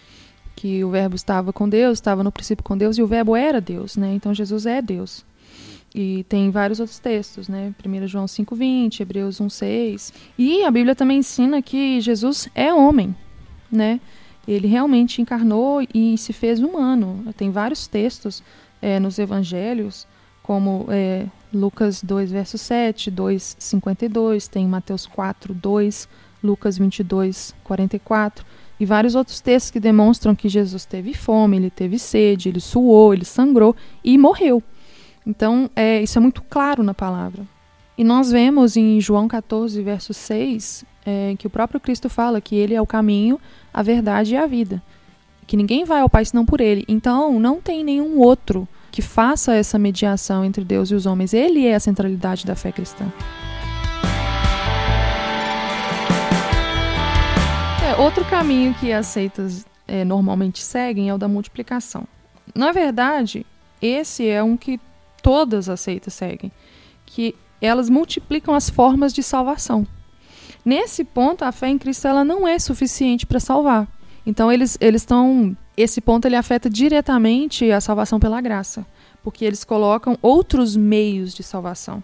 que 0.56 0.82
o 0.84 0.90
verbo 0.90 1.16
estava 1.16 1.52
com 1.52 1.68
Deus, 1.68 1.98
estava 1.98 2.24
no 2.24 2.32
princípio 2.32 2.64
com 2.64 2.78
Deus, 2.78 2.98
e 2.98 3.02
o 3.02 3.08
verbo 3.08 3.36
era 3.36 3.60
Deus. 3.60 3.98
Né? 3.98 4.14
Então 4.14 4.34
Jesus 4.34 4.66
é 4.66 4.82
Deus. 4.82 5.26
E 5.94 6.24
tem 6.26 6.52
vários 6.52 6.80
outros 6.80 7.00
textos, 7.00 7.48
né? 7.48 7.74
1 7.84 8.08
João 8.08 8.26
5,20, 8.26 9.00
Hebreus 9.00 9.40
1,6. 9.40 10.14
E 10.38 10.64
a 10.64 10.72
Bíblia 10.72 10.96
também 10.96 11.20
ensina 11.20 11.62
que 11.62 12.00
Jesus 12.02 12.50
é 12.54 12.74
homem, 12.74 13.16
né? 13.72 14.00
Ele 14.48 14.68
realmente 14.68 15.22
encarnou 15.22 15.86
e 15.94 16.18
se 16.18 16.32
fez 16.34 16.60
humano. 16.60 17.26
Tem 17.36 17.52
vários 17.52 17.88
textos 17.88 18.44
é, 18.82 19.00
nos 19.00 19.18
evangelhos, 19.20 20.08
como 20.44 20.86
é, 20.90 21.26
Lucas 21.54 22.02
2, 22.02 22.32
verso 22.32 22.58
7, 22.58 23.12
2, 23.12 23.58
52, 23.60 24.48
tem 24.48 24.68
Mateus 24.68 25.06
4, 25.06 25.54
2, 25.54 26.08
Lucas 26.44 26.78
22, 26.78 27.56
44 27.64 28.46
e 28.80 28.86
vários 28.86 29.16
outros 29.16 29.42
textos 29.42 29.72
que 29.72 29.80
demonstram 29.80 30.36
que 30.36 30.48
Jesus 30.48 30.86
teve 30.86 31.14
fome, 31.14 31.58
ele 31.58 31.70
teve 31.70 31.98
sede, 31.98 32.50
ele 32.50 32.60
suou, 32.60 33.14
ele 33.14 33.26
sangrou 33.26 33.76
e 34.04 34.18
morreu. 34.18 34.62
Então, 35.28 35.70
é, 35.76 36.02
isso 36.02 36.18
é 36.18 36.22
muito 36.22 36.42
claro 36.42 36.82
na 36.82 36.94
palavra. 36.94 37.44
E 37.98 38.04
nós 38.04 38.32
vemos 38.32 38.78
em 38.78 39.02
João 39.02 39.28
14, 39.28 39.82
verso 39.82 40.14
6, 40.14 40.86
é, 41.06 41.36
que 41.38 41.46
o 41.46 41.50
próprio 41.50 41.82
Cristo 41.82 42.10
fala 42.10 42.40
que 42.40 42.56
ele 42.56 42.74
é 42.74 42.82
o 42.82 42.88
caminho, 42.88 43.38
a 43.74 43.84
verdade 43.84 44.36
e 44.36 44.38
a 44.38 44.48
vida. 44.48 44.82
Que 45.46 45.58
ninguém 45.58 45.84
vai 45.84 46.00
ao 46.00 46.10
Pai 46.10 46.24
senão 46.24 46.46
por 46.46 46.62
ele. 46.62 46.86
Então, 46.88 47.38
não 47.40 47.60
tem 47.60 47.84
nenhum 47.84 48.20
outro 48.20 48.66
que 48.90 49.02
faça 49.02 49.54
essa 49.54 49.78
mediação 49.78 50.46
entre 50.46 50.64
Deus 50.64 50.92
e 50.92 50.96
os 50.96 51.06
homens. 51.06 51.34
Ele 51.34 51.68
é 51.68 51.76
a 51.76 51.80
centralidade 51.80 52.46
da 52.46 52.56
fé 52.56 52.72
cristã. 52.72 53.12
outro 57.98 58.24
caminho 58.26 58.76
que 58.76 58.94
as 58.94 59.08
seitas 59.08 59.66
é, 59.88 60.06
normalmente 60.06 60.62
seguem 60.64 61.10
é 61.10 61.14
o 61.14 61.18
da 61.18 61.28
multiplicação. 61.28 62.04
Na 62.54 62.72
verdade, 62.72 63.44
esse 63.82 64.28
é 64.28 64.44
um 64.44 64.56
que 64.56 64.80
todas 65.28 65.68
as 65.68 65.82
seitas 65.82 66.14
seguem, 66.14 66.50
que 67.06 67.36
elas 67.60 67.90
multiplicam 67.90 68.56
as 68.56 68.70
formas 68.70 69.12
de 69.12 69.22
salvação. 69.22 69.86
Nesse 70.64 71.04
ponto, 71.04 71.44
a 71.44 71.52
fé 71.52 71.68
em 71.68 71.78
Cristo 71.78 72.08
ela 72.08 72.24
não 72.24 72.48
é 72.48 72.58
suficiente 72.58 73.26
para 73.26 73.38
salvar. 73.38 73.90
Então 74.26 74.50
eles 74.50 74.78
eles 74.80 75.02
estão 75.02 75.56
esse 75.76 76.00
ponto 76.00 76.26
ele 76.26 76.38
afeta 76.38 76.70
diretamente 76.70 77.70
a 77.70 77.82
salvação 77.82 78.22
pela 78.22 78.40
graça, 78.40 78.86
porque 79.22 79.44
eles 79.44 79.66
colocam 79.66 80.18
outros 80.22 80.78
meios 80.78 81.34
de 81.34 81.44
salvação. 81.44 82.02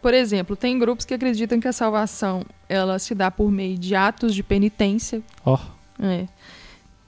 Por 0.00 0.14
exemplo, 0.14 0.56
tem 0.56 0.78
grupos 0.78 1.04
que 1.04 1.12
acreditam 1.12 1.60
que 1.60 1.68
a 1.68 1.74
salvação 1.74 2.42
ela 2.70 2.98
se 2.98 3.14
dá 3.14 3.30
por 3.30 3.50
meio 3.50 3.76
de 3.76 3.94
atos 3.94 4.34
de 4.34 4.42
penitência. 4.42 5.22
Ó. 5.44 5.58
É. 6.00 6.26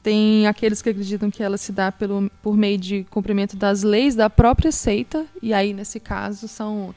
Tem 0.04 0.46
aqueles 0.46 0.82
que 0.82 0.90
acreditam 0.90 1.30
que 1.30 1.42
ela 1.42 1.56
se 1.56 1.72
dá 1.72 1.90
pelo, 1.90 2.30
por 2.42 2.58
meio 2.58 2.76
de 2.76 3.04
cumprimento 3.04 3.56
das 3.56 3.82
leis 3.82 4.14
da 4.14 4.28
própria 4.28 4.70
seita, 4.70 5.24
e 5.40 5.54
aí, 5.54 5.72
nesse 5.72 5.98
caso, 5.98 6.46
são 6.46 6.94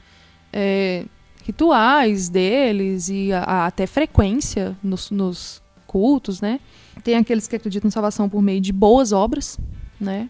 é, 0.52 1.06
rituais 1.42 2.28
deles 2.28 3.08
e 3.08 3.32
a, 3.32 3.44
a, 3.44 3.66
até 3.66 3.86
frequência 3.86 4.76
nos, 4.82 5.10
nos 5.10 5.62
cultos, 5.86 6.42
né? 6.42 6.60
Tem 7.02 7.16
aqueles 7.16 7.48
que 7.48 7.56
acreditam 7.56 7.88
em 7.88 7.90
salvação 7.90 8.28
por 8.28 8.42
meio 8.42 8.60
de 8.60 8.74
boas 8.74 9.10
obras, 9.10 9.58
né? 9.98 10.28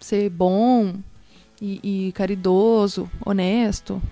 Ser 0.00 0.28
bom 0.28 0.96
e, 1.60 2.08
e 2.08 2.12
caridoso, 2.12 3.08
honesto. 3.24 4.02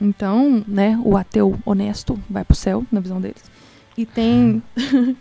Então, 0.00 0.64
né, 0.68 0.96
o 1.04 1.16
ateu 1.16 1.58
honesto 1.66 2.16
vai 2.30 2.44
pro 2.44 2.56
céu, 2.56 2.86
na 2.92 3.00
visão 3.00 3.20
deles. 3.20 3.50
E 3.98 4.06
tem 4.06 4.62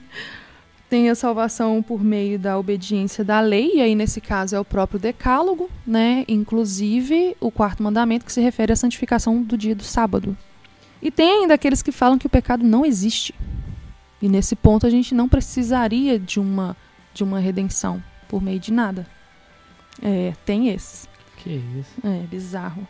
tem 0.92 1.10
a 1.10 1.16
salvação 1.16 1.82
por 1.82 2.04
meio 2.04 2.38
da 2.38 2.60
obediência 2.60 3.24
da 3.24 3.40
lei, 3.40 3.76
e 3.76 3.82
aí 3.82 3.96
nesse 3.96 4.20
caso 4.20 4.58
é 4.58 4.60
o 4.60 4.66
próprio 4.66 5.00
decálogo, 5.00 5.70
né? 5.88 6.26
Inclusive 6.28 7.38
o 7.40 7.50
quarto 7.50 7.82
mandamento 7.82 8.26
que 8.26 8.34
se 8.34 8.42
refere 8.42 8.74
à 8.74 8.76
santificação 8.76 9.42
do 9.42 9.58
dia 9.58 9.74
do 9.74 9.86
sábado. 9.86 10.38
E 11.02 11.10
tem 11.10 11.44
ainda 11.44 11.54
aqueles 11.54 11.82
que 11.82 11.94
falam 11.94 12.18
que 12.18 12.28
o 12.28 12.30
pecado 12.30 12.66
não 12.66 12.86
existe. 12.86 13.34
E 14.22 14.28
nesse 14.28 14.54
ponto 14.54 14.86
a 14.86 14.90
gente 14.90 15.16
não 15.16 15.30
precisaria 15.30 16.20
de 16.20 16.42
uma 16.42 16.76
de 17.14 17.24
uma 17.24 17.40
redenção 17.40 18.04
por 18.28 18.42
meio 18.42 18.60
de 18.60 18.74
nada. 18.74 19.08
É, 20.02 20.34
tem 20.46 20.68
esses. 20.68 21.08
Que 21.38 21.64
isso? 21.80 22.06
É, 22.06 22.26
bizarro. 22.28 22.86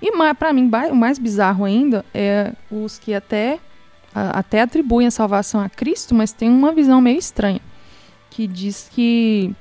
E 0.00 0.12
para 0.34 0.52
mim, 0.52 0.70
o 0.92 0.94
mais 0.94 1.18
bizarro 1.18 1.64
ainda 1.64 2.04
é 2.14 2.52
os 2.70 3.00
que 3.00 3.12
até 3.12 3.58
até 4.14 4.62
atribuem 4.62 5.06
a 5.06 5.10
salvação 5.10 5.60
a 5.60 5.68
Cristo, 5.68 6.14
mas 6.14 6.32
tem 6.32 6.48
uma 6.48 6.72
visão 6.72 7.00
meio 7.00 7.18
estranha, 7.18 7.60
que 8.30 8.46
diz 8.46 8.88
que 8.92 9.54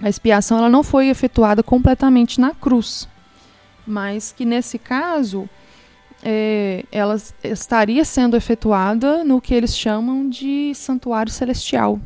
a 0.00 0.08
expiação 0.08 0.58
ela 0.58 0.68
não 0.68 0.82
foi 0.82 1.08
efetuada 1.08 1.62
completamente 1.62 2.40
na 2.40 2.54
cruz, 2.54 3.08
mas 3.86 4.32
que 4.32 4.44
nesse 4.44 4.78
caso 4.78 5.48
é, 6.22 6.84
ela 6.90 7.16
estaria 7.42 8.04
sendo 8.04 8.36
efetuada 8.36 9.24
no 9.24 9.40
que 9.40 9.54
eles 9.54 9.76
chamam 9.76 10.28
de 10.28 10.72
santuário 10.74 11.32
celestial, 11.32 12.00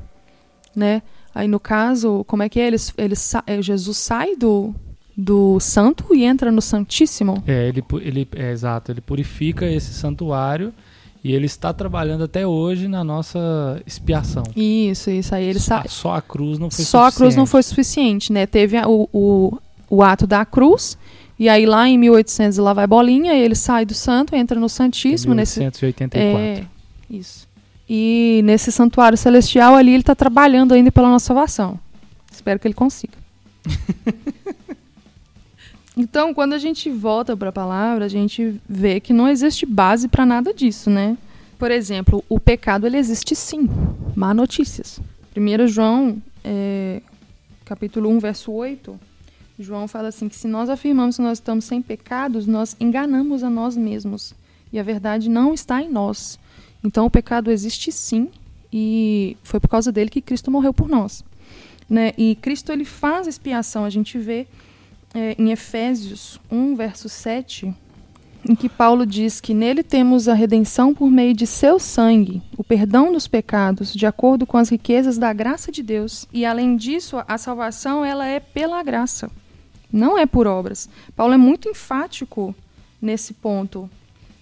né? 0.74 1.02
Aí 1.34 1.48
no 1.48 1.58
caso, 1.58 2.24
como 2.26 2.42
é 2.42 2.48
que 2.48 2.60
é? 2.60 2.66
Eles, 2.66 2.92
eles, 2.98 3.32
é, 3.46 3.62
Jesus 3.62 3.96
sai 3.96 4.36
do, 4.36 4.74
do 5.16 5.58
santo 5.60 6.14
e 6.14 6.24
entra 6.24 6.52
no 6.52 6.60
santíssimo? 6.60 7.42
É, 7.46 7.68
ele, 7.68 7.82
ele 8.02 8.28
é 8.36 8.50
exato, 8.50 8.92
ele 8.92 9.00
purifica 9.00 9.66
esse 9.66 9.94
santuário 9.94 10.74
e 11.24 11.32
ele 11.32 11.46
está 11.46 11.72
trabalhando 11.72 12.24
até 12.24 12.46
hoje 12.46 12.88
na 12.88 13.04
nossa 13.04 13.80
expiação. 13.86 14.42
Isso, 14.56 15.10
isso 15.10 15.34
aí 15.34 15.44
ele 15.44 15.60
só, 15.60 15.82
só 15.86 16.14
a 16.16 16.22
cruz 16.22 16.58
não 16.58 16.68
foi 16.70 16.84
só 16.84 16.84
suficiente. 16.84 16.90
Só 16.90 17.04
a 17.04 17.12
cruz 17.12 17.36
não 17.36 17.46
foi 17.46 17.62
suficiente, 17.62 18.32
né? 18.32 18.46
Teve 18.46 18.76
a, 18.76 18.88
o, 18.88 19.08
o, 19.12 19.58
o 19.88 20.02
ato 20.02 20.26
da 20.26 20.44
cruz 20.44 20.98
e 21.38 21.48
aí 21.48 21.64
lá 21.64 21.88
em 21.88 21.96
1800 21.96 22.58
lá 22.58 22.72
vai 22.72 22.86
bolinha, 22.86 23.34
ele 23.34 23.54
sai 23.54 23.84
do 23.84 23.94
santo, 23.94 24.34
entra 24.34 24.58
no 24.58 24.68
santíssimo 24.68 25.34
1884. 25.34 26.38
Nesse, 26.38 26.60
é, 26.60 26.66
isso. 27.10 27.48
E 27.88 28.40
nesse 28.44 28.72
santuário 28.72 29.16
celestial 29.16 29.74
ali 29.74 29.92
ele 29.92 30.02
está 30.02 30.14
trabalhando 30.14 30.72
ainda 30.72 30.90
pela 30.90 31.08
nossa 31.08 31.26
salvação. 31.26 31.78
Espero 32.32 32.58
que 32.58 32.66
ele 32.66 32.74
consiga. 32.74 33.14
Então, 35.96 36.32
quando 36.32 36.54
a 36.54 36.58
gente 36.58 36.90
volta 36.90 37.36
para 37.36 37.50
a 37.50 37.52
palavra, 37.52 38.06
a 38.06 38.08
gente 38.08 38.60
vê 38.68 38.98
que 38.98 39.12
não 39.12 39.28
existe 39.28 39.66
base 39.66 40.08
para 40.08 40.24
nada 40.24 40.54
disso, 40.54 40.88
né? 40.88 41.18
Por 41.58 41.70
exemplo, 41.70 42.24
o 42.28 42.40
pecado 42.40 42.86
ele 42.86 42.96
existe 42.96 43.36
sim. 43.36 43.68
Má 44.16 44.32
notícias. 44.32 45.00
1 45.36 45.68
João, 45.68 46.22
é, 46.42 47.02
capítulo 47.64 48.08
1, 48.08 48.18
verso 48.18 48.50
8, 48.50 48.98
João 49.58 49.86
fala 49.86 50.08
assim 50.08 50.28
que 50.28 50.36
se 50.36 50.48
nós 50.48 50.70
afirmamos 50.70 51.16
que 51.16 51.22
nós 51.22 51.38
estamos 51.38 51.64
sem 51.64 51.80
pecados, 51.80 52.46
nós 52.46 52.74
enganamos 52.80 53.44
a 53.44 53.50
nós 53.50 53.76
mesmos. 53.76 54.34
E 54.72 54.78
a 54.78 54.82
verdade 54.82 55.28
não 55.28 55.52
está 55.52 55.82
em 55.82 55.90
nós. 55.90 56.38
Então 56.82 57.06
o 57.06 57.10
pecado 57.10 57.50
existe 57.50 57.92
sim, 57.92 58.30
e 58.72 59.36
foi 59.42 59.60
por 59.60 59.68
causa 59.68 59.92
dele 59.92 60.08
que 60.10 60.22
Cristo 60.22 60.50
morreu 60.50 60.72
por 60.72 60.88
nós. 60.88 61.22
Né? 61.88 62.12
E 62.16 62.34
Cristo 62.36 62.72
ele 62.72 62.84
faz 62.84 63.26
expiação, 63.26 63.84
a 63.84 63.90
gente 63.90 64.18
vê 64.18 64.46
é, 65.14 65.34
em 65.38 65.50
Efésios 65.50 66.40
1, 66.50 66.74
verso 66.74 67.08
7, 67.08 67.74
em 68.48 68.54
que 68.54 68.68
Paulo 68.68 69.06
diz 69.06 69.40
que 69.40 69.54
nele 69.54 69.82
temos 69.82 70.28
a 70.28 70.34
redenção 70.34 70.94
por 70.94 71.10
meio 71.10 71.34
de 71.34 71.46
seu 71.46 71.78
sangue, 71.78 72.42
o 72.56 72.64
perdão 72.64 73.12
dos 73.12 73.28
pecados, 73.28 73.92
de 73.92 74.06
acordo 74.06 74.46
com 74.46 74.56
as 74.56 74.68
riquezas 74.68 75.16
da 75.16 75.32
graça 75.32 75.70
de 75.70 75.82
Deus. 75.82 76.26
E 76.32 76.44
além 76.44 76.76
disso, 76.76 77.22
a 77.28 77.38
salvação 77.38 78.04
ela 78.04 78.26
é 78.26 78.40
pela 78.40 78.82
graça, 78.82 79.30
não 79.92 80.18
é 80.18 80.26
por 80.26 80.46
obras. 80.46 80.88
Paulo 81.14 81.34
é 81.34 81.38
muito 81.38 81.68
enfático 81.68 82.54
nesse 83.00 83.34
ponto, 83.34 83.88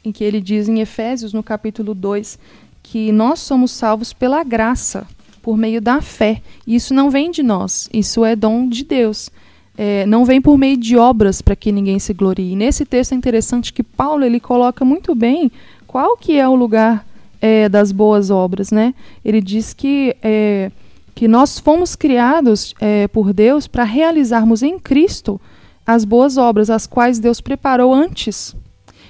em 0.02 0.12
que 0.12 0.24
ele 0.24 0.40
diz 0.40 0.68
em 0.68 0.80
Efésios, 0.80 1.32
no 1.32 1.42
capítulo 1.42 1.94
2, 1.94 2.38
que 2.82 3.12
nós 3.12 3.40
somos 3.40 3.70
salvos 3.70 4.14
pela 4.14 4.42
graça, 4.42 5.06
por 5.42 5.58
meio 5.58 5.80
da 5.80 6.00
fé. 6.00 6.40
E 6.66 6.74
isso 6.74 6.94
não 6.94 7.10
vem 7.10 7.30
de 7.30 7.42
nós, 7.42 7.88
isso 7.92 8.24
é 8.24 8.34
dom 8.34 8.66
de 8.66 8.84
Deus 8.84 9.30
é, 9.76 10.04
não 10.06 10.24
vem 10.24 10.40
por 10.40 10.58
meio 10.58 10.76
de 10.76 10.96
obras 10.96 11.40
para 11.40 11.56
que 11.56 11.72
ninguém 11.72 11.98
se 11.98 12.12
glorie. 12.12 12.52
E 12.52 12.56
nesse 12.56 12.84
texto 12.84 13.12
é 13.12 13.14
interessante 13.14 13.72
que 13.72 13.82
Paulo 13.82 14.24
ele 14.24 14.40
coloca 14.40 14.84
muito 14.84 15.14
bem 15.14 15.50
qual 15.86 16.16
que 16.16 16.38
é 16.38 16.48
o 16.48 16.54
lugar 16.54 17.06
é, 17.40 17.68
das 17.68 17.90
boas 17.92 18.30
obras, 18.30 18.70
né? 18.70 18.94
Ele 19.24 19.40
diz 19.40 19.72
que 19.72 20.14
é, 20.22 20.70
que 21.14 21.26
nós 21.26 21.58
fomos 21.58 21.96
criados 21.96 22.74
é, 22.80 23.08
por 23.08 23.32
Deus 23.32 23.66
para 23.66 23.84
realizarmos 23.84 24.62
em 24.62 24.78
Cristo 24.78 25.40
as 25.86 26.04
boas 26.04 26.36
obras, 26.36 26.70
as 26.70 26.86
quais 26.86 27.18
Deus 27.18 27.40
preparou 27.40 27.92
antes. 27.92 28.54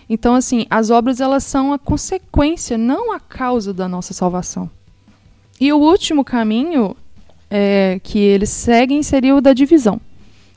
Então, 0.09 0.35
assim, 0.35 0.67
as 0.71 0.91
obras 0.91 1.21
elas 1.21 1.45
são 1.45 1.73
a 1.73 1.79
consequência, 1.79 2.77
não 2.77 3.13
a 3.13 3.21
causa 3.21 3.73
da 3.73 3.89
nossa 3.89 4.13
salvação. 4.13 4.71
E 5.61 5.73
o 5.73 5.79
último 5.79 6.25
caminho 6.25 6.97
é, 7.51 8.01
que 8.03 8.19
eles 8.19 8.51
seguem 8.51 9.03
seria 9.03 9.37
o 9.37 9.41
da 9.41 9.53
divisão. 9.53 10.01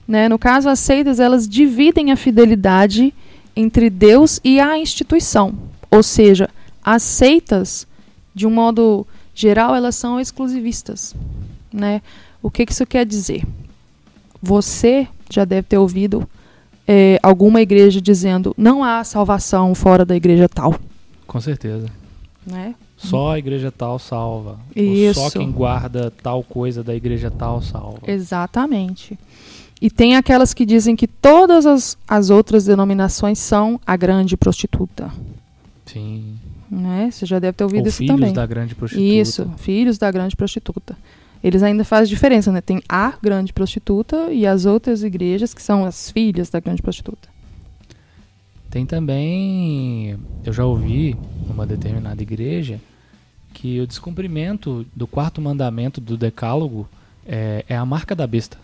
Né? 0.07 0.27
No 0.27 0.37
caso, 0.37 0.69
as 0.69 0.79
seitas 0.79 1.19
elas 1.19 1.47
dividem 1.47 2.11
a 2.11 2.15
fidelidade 2.15 3.13
entre 3.55 3.89
Deus 3.89 4.39
e 4.43 4.59
a 4.59 4.77
instituição. 4.77 5.53
Ou 5.89 6.03
seja, 6.03 6.49
as 6.83 7.03
seitas, 7.03 7.87
de 8.33 8.45
um 8.45 8.49
modo 8.49 9.07
geral, 9.33 9.75
elas 9.75 9.95
são 9.95 10.19
exclusivistas. 10.19 11.15
Né? 11.71 12.01
O 12.41 12.51
que, 12.51 12.65
que 12.65 12.71
isso 12.71 12.85
quer 12.85 13.05
dizer? 13.05 13.43
Você 14.41 15.07
já 15.29 15.45
deve 15.45 15.67
ter 15.67 15.77
ouvido 15.77 16.27
é, 16.87 17.17
alguma 17.23 17.61
igreja 17.61 18.01
dizendo 18.01 18.53
não 18.57 18.83
há 18.83 19.03
salvação 19.03 19.73
fora 19.73 20.03
da 20.05 20.15
igreja 20.15 20.49
tal. 20.49 20.75
Com 21.25 21.39
certeza. 21.39 21.89
Né? 22.45 22.75
Só 22.97 23.33
a 23.33 23.39
igreja 23.39 23.71
tal 23.71 23.97
salva. 23.99 24.59
Isso. 24.75 25.19
Ou 25.19 25.29
só 25.29 25.37
quem 25.37 25.51
guarda 25.51 26.11
tal 26.21 26.43
coisa 26.43 26.83
da 26.83 26.95
igreja 26.95 27.31
tal 27.31 27.61
salva. 27.61 27.99
Exatamente. 28.07 29.17
E 29.83 29.91
tem 29.91 30.15
aquelas 30.15 30.53
que 30.53 30.65
dizem 30.65 30.95
que 30.95 31.05
todas 31.05 31.65
as, 31.65 31.97
as 32.07 32.29
outras 32.29 32.63
denominações 32.63 33.37
são 33.37 33.77
a 33.85 33.97
grande 33.97 34.37
prostituta. 34.37 35.11
Sim. 35.85 36.39
Né? 36.71 37.09
Você 37.11 37.25
já 37.25 37.37
deve 37.37 37.57
ter 37.57 37.65
ouvido 37.65 37.81
Ou 37.81 37.87
isso 37.89 37.97
filhos 37.97 38.15
também. 38.15 38.31
da 38.31 38.45
grande 38.45 38.73
prostituta. 38.75 39.05
Isso, 39.05 39.51
filhos 39.57 39.97
da 39.97 40.09
grande 40.09 40.37
prostituta. 40.37 40.97
Eles 41.43 41.61
ainda 41.61 41.83
fazem 41.83 42.07
diferença, 42.07 42.49
né? 42.49 42.61
Tem 42.61 42.81
a 42.87 43.15
grande 43.21 43.51
prostituta 43.51 44.31
e 44.31 44.47
as 44.47 44.65
outras 44.65 45.03
igrejas 45.03 45.53
que 45.53 45.61
são 45.61 45.83
as 45.83 46.09
filhas 46.09 46.49
da 46.49 46.61
grande 46.61 46.81
prostituta. 46.81 47.27
Tem 48.69 48.85
também, 48.85 50.17
eu 50.45 50.53
já 50.53 50.63
ouvi 50.63 51.17
numa 51.45 51.67
determinada 51.67 52.23
igreja 52.23 52.79
que 53.53 53.81
o 53.81 53.85
descumprimento 53.85 54.85
do 54.95 55.05
quarto 55.05 55.41
mandamento 55.41 55.99
do 55.99 56.15
decálogo 56.15 56.87
é, 57.27 57.65
é 57.67 57.75
a 57.75 57.85
marca 57.85 58.15
da 58.15 58.25
besta. 58.25 58.57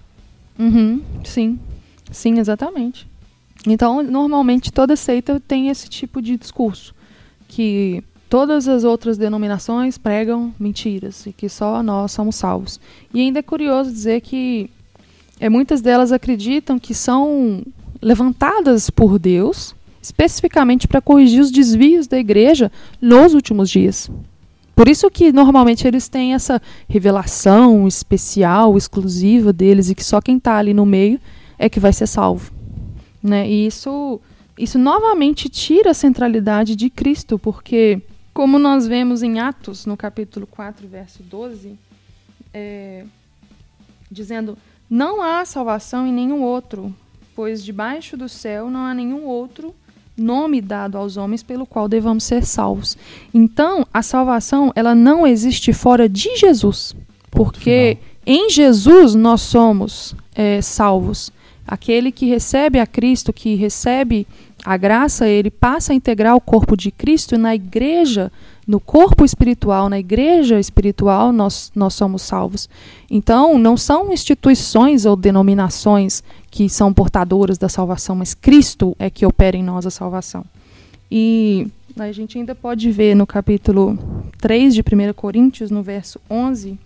Uhum, 0.60 1.02
sim, 1.24 1.58
sim, 2.12 2.38
exatamente. 2.38 3.08
Então, 3.66 4.04
normalmente 4.04 4.72
toda 4.72 4.96
seita 4.96 5.40
tem 5.40 5.70
esse 5.70 5.90
tipo 5.90 6.22
de 6.22 6.38
discurso, 6.38 6.94
que 7.48 8.04
todas 8.30 8.68
as 8.68 8.84
outras 8.84 9.18
denominações 9.18 9.98
pregam 9.98 10.54
mentiras 10.60 11.26
e 11.26 11.34
que 11.34 11.50
só 11.50 11.82
nós 11.82 12.12
somos 12.12 12.36
salvos. 12.36 12.80
E 13.14 13.22
ainda 13.22 13.40
é 13.40 13.44
curioso 13.44 13.92
dizer 13.92 14.22
que 14.22 14.70
é, 15.40 15.50
muitas 15.50 15.82
delas 15.82 16.12
acreditam 16.12 16.78
que 16.78 16.94
são 16.94 17.64
levantadas 18.02 18.90
por 18.90 19.18
Deus 19.18 19.74
especificamente 20.02 20.88
para 20.88 21.02
corrigir 21.02 21.42
os 21.42 21.52
desvios 21.52 22.08
da 22.08 22.18
igreja 22.18 22.72
nos 23.02 23.34
últimos 23.34 23.70
dias. 23.70 24.10
Por 24.80 24.88
isso 24.88 25.12
que 25.12 25.34
normalmente 25.34 25.86
eles 25.86 26.08
têm 26.08 26.34
essa 26.34 26.62
revelação 26.88 27.86
especial, 27.86 28.78
exclusiva 28.78 29.52
deles 29.52 29.90
e 29.90 29.94
que 29.94 30.02
só 30.02 30.22
quem 30.22 30.38
está 30.38 30.56
ali 30.56 30.74
no 30.74 30.86
meio 30.86 31.20
é 31.58 31.68
que 31.68 31.82
vai 31.82 31.92
ser 31.92 32.08
salvo. 32.08 32.50
Né? 33.22 33.46
E 33.46 33.66
isso, 33.66 34.22
isso 34.58 34.80
novamente 34.80 35.50
tira 35.50 35.92
a 35.92 35.94
centralidade 35.94 36.78
de 36.78 36.90
Cristo, 36.90 37.38
porque, 37.38 38.02
como 38.34 38.58
nós 38.58 38.88
vemos 38.88 39.22
em 39.22 39.38
Atos, 39.38 39.86
no 39.86 39.98
capítulo 39.98 40.48
4, 40.48 40.88
verso 40.88 41.22
12, 41.24 41.78
é, 42.54 43.04
dizendo: 44.10 44.58
Não 44.90 45.22
há 45.22 45.44
salvação 45.44 46.08
em 46.08 46.14
nenhum 46.14 46.42
outro, 46.42 46.96
pois 47.36 47.62
debaixo 47.66 48.16
do 48.16 48.30
céu 48.30 48.70
não 48.70 48.86
há 48.86 48.94
nenhum 48.94 49.26
outro 49.26 49.76
nome 50.20 50.62
dado 50.62 50.98
aos 50.98 51.18
homens 51.18 51.42
pelo 51.44 51.66
qual 51.66 51.88
devamos 51.88 52.24
ser 52.24 52.46
salvos. 52.46 52.98
Então, 53.34 53.86
a 53.94 54.02
salvação, 54.02 54.72
ela 54.76 54.94
não 54.94 55.26
existe 55.26 55.74
fora 55.74 56.08
de 56.08 56.36
Jesus, 56.38 56.96
Ponto 57.32 57.54
porque 57.54 57.98
final. 58.26 58.46
em 58.46 58.50
Jesus 58.50 59.16
nós 59.16 59.42
somos 59.42 60.16
é, 60.36 60.62
salvos. 60.62 61.32
Aquele 61.68 62.12
que 62.12 62.26
recebe 62.26 62.80
a 62.80 62.88
Cristo, 62.88 63.32
que 63.32 63.56
recebe 63.56 64.26
a 64.64 64.78
graça, 64.78 65.28
ele 65.28 65.50
passa 65.50 65.94
a 65.94 65.96
integrar 65.96 66.36
o 66.36 66.42
corpo 66.42 66.76
de 66.76 66.92
Cristo 66.92 67.36
e 67.36 67.38
na 67.38 67.56
igreja, 67.56 68.32
no 68.68 68.80
corpo 68.80 69.24
espiritual, 69.24 69.90
na 69.90 69.98
igreja 69.98 70.60
espiritual, 70.60 71.32
nós, 71.32 71.72
nós 71.74 71.94
somos 71.94 72.22
salvos. 72.22 72.70
Então, 73.10 73.58
não 73.58 73.78
são 73.78 74.12
instituições 74.12 75.06
ou 75.06 75.16
denominações 75.16 76.24
que 76.52 76.70
são 76.70 76.94
portadoras 76.94 77.58
da 77.58 77.70
salvação, 77.70 78.16
mas 78.16 78.34
Cristo 78.34 78.96
é 79.00 79.10
que 79.10 79.26
opera 79.26 79.56
em 79.56 79.64
nós 79.64 79.86
a 79.86 79.90
salvação. 79.90 80.44
E 81.12 81.68
a 81.98 82.12
gente 82.12 82.38
ainda 82.38 82.54
pode 82.54 82.92
ver 82.92 83.16
no 83.16 83.26
capítulo 83.26 83.98
3 84.40 84.76
de 84.76 84.82
1 84.82 85.14
Coríntios, 85.14 85.72
no 85.72 85.82
verso 85.82 86.20
11, 86.30 86.78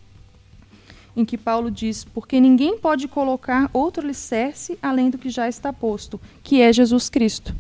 em 1.16 1.24
que 1.24 1.38
Paulo 1.38 1.70
diz: 1.70 2.04
Porque 2.04 2.40
ninguém 2.40 2.78
pode 2.78 3.08
colocar 3.08 3.70
outro 3.74 4.04
alicerce 4.04 4.78
além 4.82 5.10
do 5.10 5.18
que 5.18 5.30
já 5.30 5.48
está 5.48 5.72
posto, 5.72 6.20
que 6.44 6.62
é 6.62 6.72
Jesus 6.72 7.10
Cristo. 7.10 7.56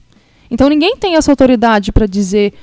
Então 0.49 0.69
ninguém 0.69 0.95
tem 0.97 1.15
essa 1.15 1.31
autoridade 1.31 1.91
para 1.91 2.05
dizer 2.05 2.53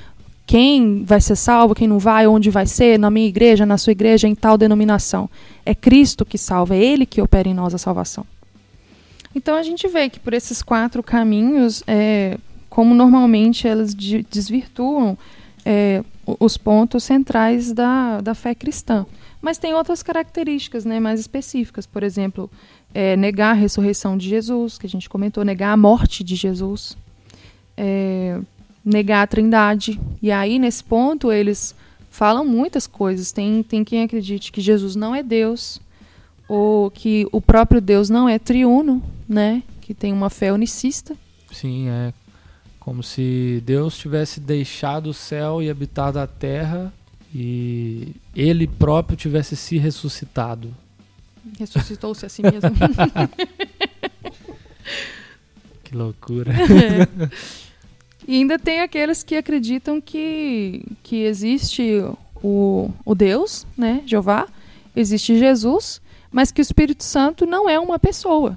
quem 0.45 1.03
vai 1.03 1.21
ser 1.21 1.35
salvo, 1.35 1.75
quem 1.75 1.87
não 1.87 1.99
vai, 1.99 2.27
onde 2.27 2.49
vai 2.49 2.65
ser, 2.65 2.99
na 2.99 3.09
minha 3.09 3.27
igreja, 3.27 3.65
na 3.65 3.77
sua 3.77 3.91
igreja, 3.91 4.27
em 4.27 4.35
tal 4.35 4.57
denominação. 4.57 5.29
É 5.65 5.73
Cristo 5.73 6.25
que 6.25 6.37
salva, 6.37 6.75
é 6.75 6.83
Ele 6.83 7.05
que 7.05 7.21
opera 7.21 7.47
em 7.47 7.53
nós 7.53 7.73
a 7.73 7.77
salvação. 7.77 8.25
Então 9.33 9.55
a 9.55 9.63
gente 9.63 9.87
vê 9.87 10.09
que 10.09 10.19
por 10.19 10.33
esses 10.33 10.61
quatro 10.61 11.01
caminhos, 11.01 11.83
é, 11.87 12.37
como 12.69 12.93
normalmente 12.93 13.67
elas 13.67 13.95
de, 13.95 14.25
desvirtuam 14.29 15.17
é, 15.65 16.03
os 16.25 16.57
pontos 16.57 17.03
centrais 17.03 17.71
da, 17.71 18.21
da 18.21 18.33
fé 18.33 18.53
cristã. 18.53 19.05
Mas 19.41 19.57
tem 19.57 19.73
outras 19.73 20.03
características 20.03 20.85
né, 20.85 20.99
mais 20.99 21.19
específicas, 21.19 21.85
por 21.85 22.03
exemplo, 22.03 22.49
é, 22.93 23.15
negar 23.15 23.51
a 23.51 23.53
ressurreição 23.53 24.17
de 24.17 24.29
Jesus, 24.29 24.77
que 24.77 24.85
a 24.85 24.89
gente 24.89 25.09
comentou, 25.09 25.43
negar 25.43 25.71
a 25.71 25.77
morte 25.77 26.23
de 26.23 26.35
Jesus, 26.35 26.95
é, 27.75 28.39
negar 28.85 29.23
a 29.23 29.27
trindade. 29.27 29.99
E 30.21 30.31
aí, 30.31 30.59
nesse 30.59 30.83
ponto, 30.83 31.31
eles 31.31 31.75
falam 32.09 32.45
muitas 32.45 32.85
coisas. 32.85 33.31
Tem, 33.31 33.63
tem 33.63 33.83
quem 33.83 34.03
acredite 34.03 34.51
que 34.51 34.61
Jesus 34.61 34.95
não 34.95 35.15
é 35.15 35.23
Deus, 35.23 35.81
ou 36.47 36.91
que 36.91 37.27
o 37.31 37.41
próprio 37.41 37.81
Deus 37.81 38.09
não 38.09 38.29
é 38.29 38.37
triuno, 38.37 39.01
né? 39.27 39.63
Que 39.81 39.93
tem 39.93 40.13
uma 40.13 40.29
fé 40.29 40.53
unicista. 40.53 41.15
Sim, 41.51 41.87
é 41.89 42.13
como 42.81 43.01
se 43.03 43.61
Deus 43.63 43.95
tivesse 43.95 44.39
deixado 44.39 45.11
o 45.11 45.13
céu 45.13 45.61
e 45.61 45.69
habitado 45.69 46.19
a 46.19 46.25
terra 46.25 46.91
e 47.33 48.13
ele 48.35 48.67
próprio 48.67 49.15
tivesse 49.15 49.55
se 49.55 49.77
ressuscitado. 49.77 50.75
Ressuscitou-se 51.59 52.25
a 52.25 52.29
si 52.29 52.41
mesmo. 52.41 52.59
que 55.85 55.95
loucura. 55.95 56.51
É. 56.53 57.31
E 58.27 58.35
ainda 58.35 58.59
tem 58.59 58.81
aqueles 58.81 59.23
que 59.23 59.35
acreditam 59.35 59.99
que, 59.99 60.85
que 61.01 61.23
existe 61.23 62.05
o, 62.41 62.91
o 63.03 63.15
Deus, 63.15 63.65
né, 63.75 64.03
Jeová, 64.05 64.47
existe 64.95 65.39
Jesus, 65.39 65.99
mas 66.31 66.51
que 66.51 66.61
o 66.61 66.63
Espírito 66.63 67.03
Santo 67.03 67.47
não 67.47 67.67
é 67.67 67.79
uma 67.79 67.97
pessoa. 67.97 68.55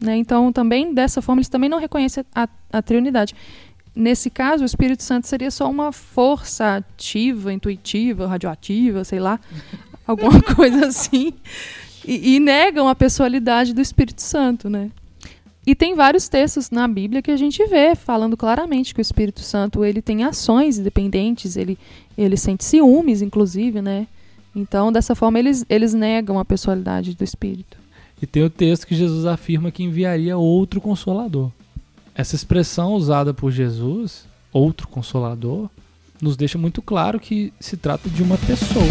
Né? 0.00 0.16
Então, 0.16 0.52
também 0.52 0.92
dessa 0.92 1.22
forma, 1.22 1.40
eles 1.40 1.48
também 1.48 1.70
não 1.70 1.78
reconhecem 1.78 2.24
a, 2.34 2.48
a 2.72 2.80
Trinidade. 2.80 3.34
Nesse 3.94 4.30
caso, 4.30 4.62
o 4.62 4.66
Espírito 4.66 5.02
Santo 5.02 5.26
seria 5.26 5.50
só 5.50 5.70
uma 5.70 5.92
força 5.92 6.76
ativa, 6.76 7.52
intuitiva, 7.52 8.26
radioativa, 8.26 9.04
sei 9.04 9.20
lá, 9.20 9.38
alguma 10.06 10.40
coisa 10.40 10.86
assim. 10.86 11.34
E, 12.06 12.34
e, 12.34 12.40
negam 12.40 12.88
a 12.88 12.94
pessoalidade 12.94 13.74
do 13.74 13.80
Espírito 13.80 14.22
Santo, 14.22 14.68
né? 14.70 14.90
E 15.64 15.74
tem 15.74 15.94
vários 15.94 16.28
textos 16.28 16.70
na 16.70 16.88
Bíblia 16.88 17.22
que 17.22 17.30
a 17.30 17.36
gente 17.36 17.64
vê 17.66 17.94
falando 17.94 18.36
claramente 18.36 18.92
que 18.92 19.00
o 19.00 19.02
Espírito 19.02 19.40
Santo 19.40 19.84
ele 19.84 20.02
tem 20.02 20.24
ações 20.24 20.78
independentes, 20.78 21.56
ele, 21.56 21.78
ele 22.18 22.36
sente 22.36 22.64
ciúmes, 22.64 23.22
inclusive, 23.22 23.80
né? 23.80 24.08
Então, 24.56 24.90
dessa 24.90 25.14
forma, 25.14 25.38
eles, 25.38 25.64
eles 25.68 25.94
negam 25.94 26.38
a 26.38 26.44
pessoalidade 26.44 27.14
do 27.14 27.22
Espírito. 27.22 27.76
E 28.20 28.26
tem 28.26 28.42
o 28.42 28.50
texto 28.50 28.86
que 28.86 28.94
Jesus 28.94 29.24
afirma 29.24 29.70
que 29.70 29.82
enviaria 29.82 30.36
outro 30.36 30.80
consolador. 30.80 31.50
Essa 32.14 32.36
expressão 32.36 32.92
usada 32.92 33.32
por 33.32 33.50
Jesus, 33.50 34.26
outro 34.52 34.86
consolador, 34.86 35.70
nos 36.20 36.36
deixa 36.36 36.58
muito 36.58 36.82
claro 36.82 37.18
que 37.18 37.54
se 37.58 37.74
trata 37.74 38.10
de 38.10 38.22
uma 38.22 38.36
pessoa. 38.36 38.84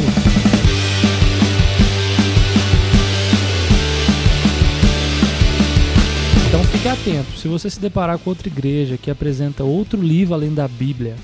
Então 6.47 6.63
fique 6.63 6.87
atento, 6.87 7.37
se 7.37 7.47
você 7.47 7.69
se 7.69 7.79
deparar 7.79 8.17
com 8.17 8.31
outra 8.31 8.47
igreja 8.47 8.97
que 8.97 9.11
apresenta 9.11 9.63
outro 9.63 10.01
livro 10.01 10.33
além 10.33 10.53
da 10.53 10.67
Bíblia, 10.67 11.15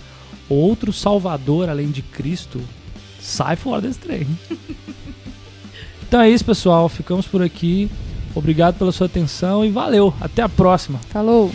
outro 0.48 0.94
Salvador 0.94 1.68
além 1.68 1.90
de 1.90 2.04
Cristo, 2.04 2.62
sai 3.20 3.56
fora 3.56 3.82
desse 3.82 4.00
trem. 4.00 4.28
então 6.08 6.22
é 6.22 6.30
isso, 6.30 6.46
pessoal. 6.46 6.88
Ficamos 6.88 7.26
por 7.26 7.42
aqui. 7.42 7.90
Obrigado 8.38 8.78
pela 8.78 8.92
sua 8.92 9.08
atenção 9.08 9.66
e 9.66 9.72
valeu. 9.72 10.14
Até 10.22 10.42
a 10.42 10.50
próxima. 10.50 11.00
Falou. 11.10 11.52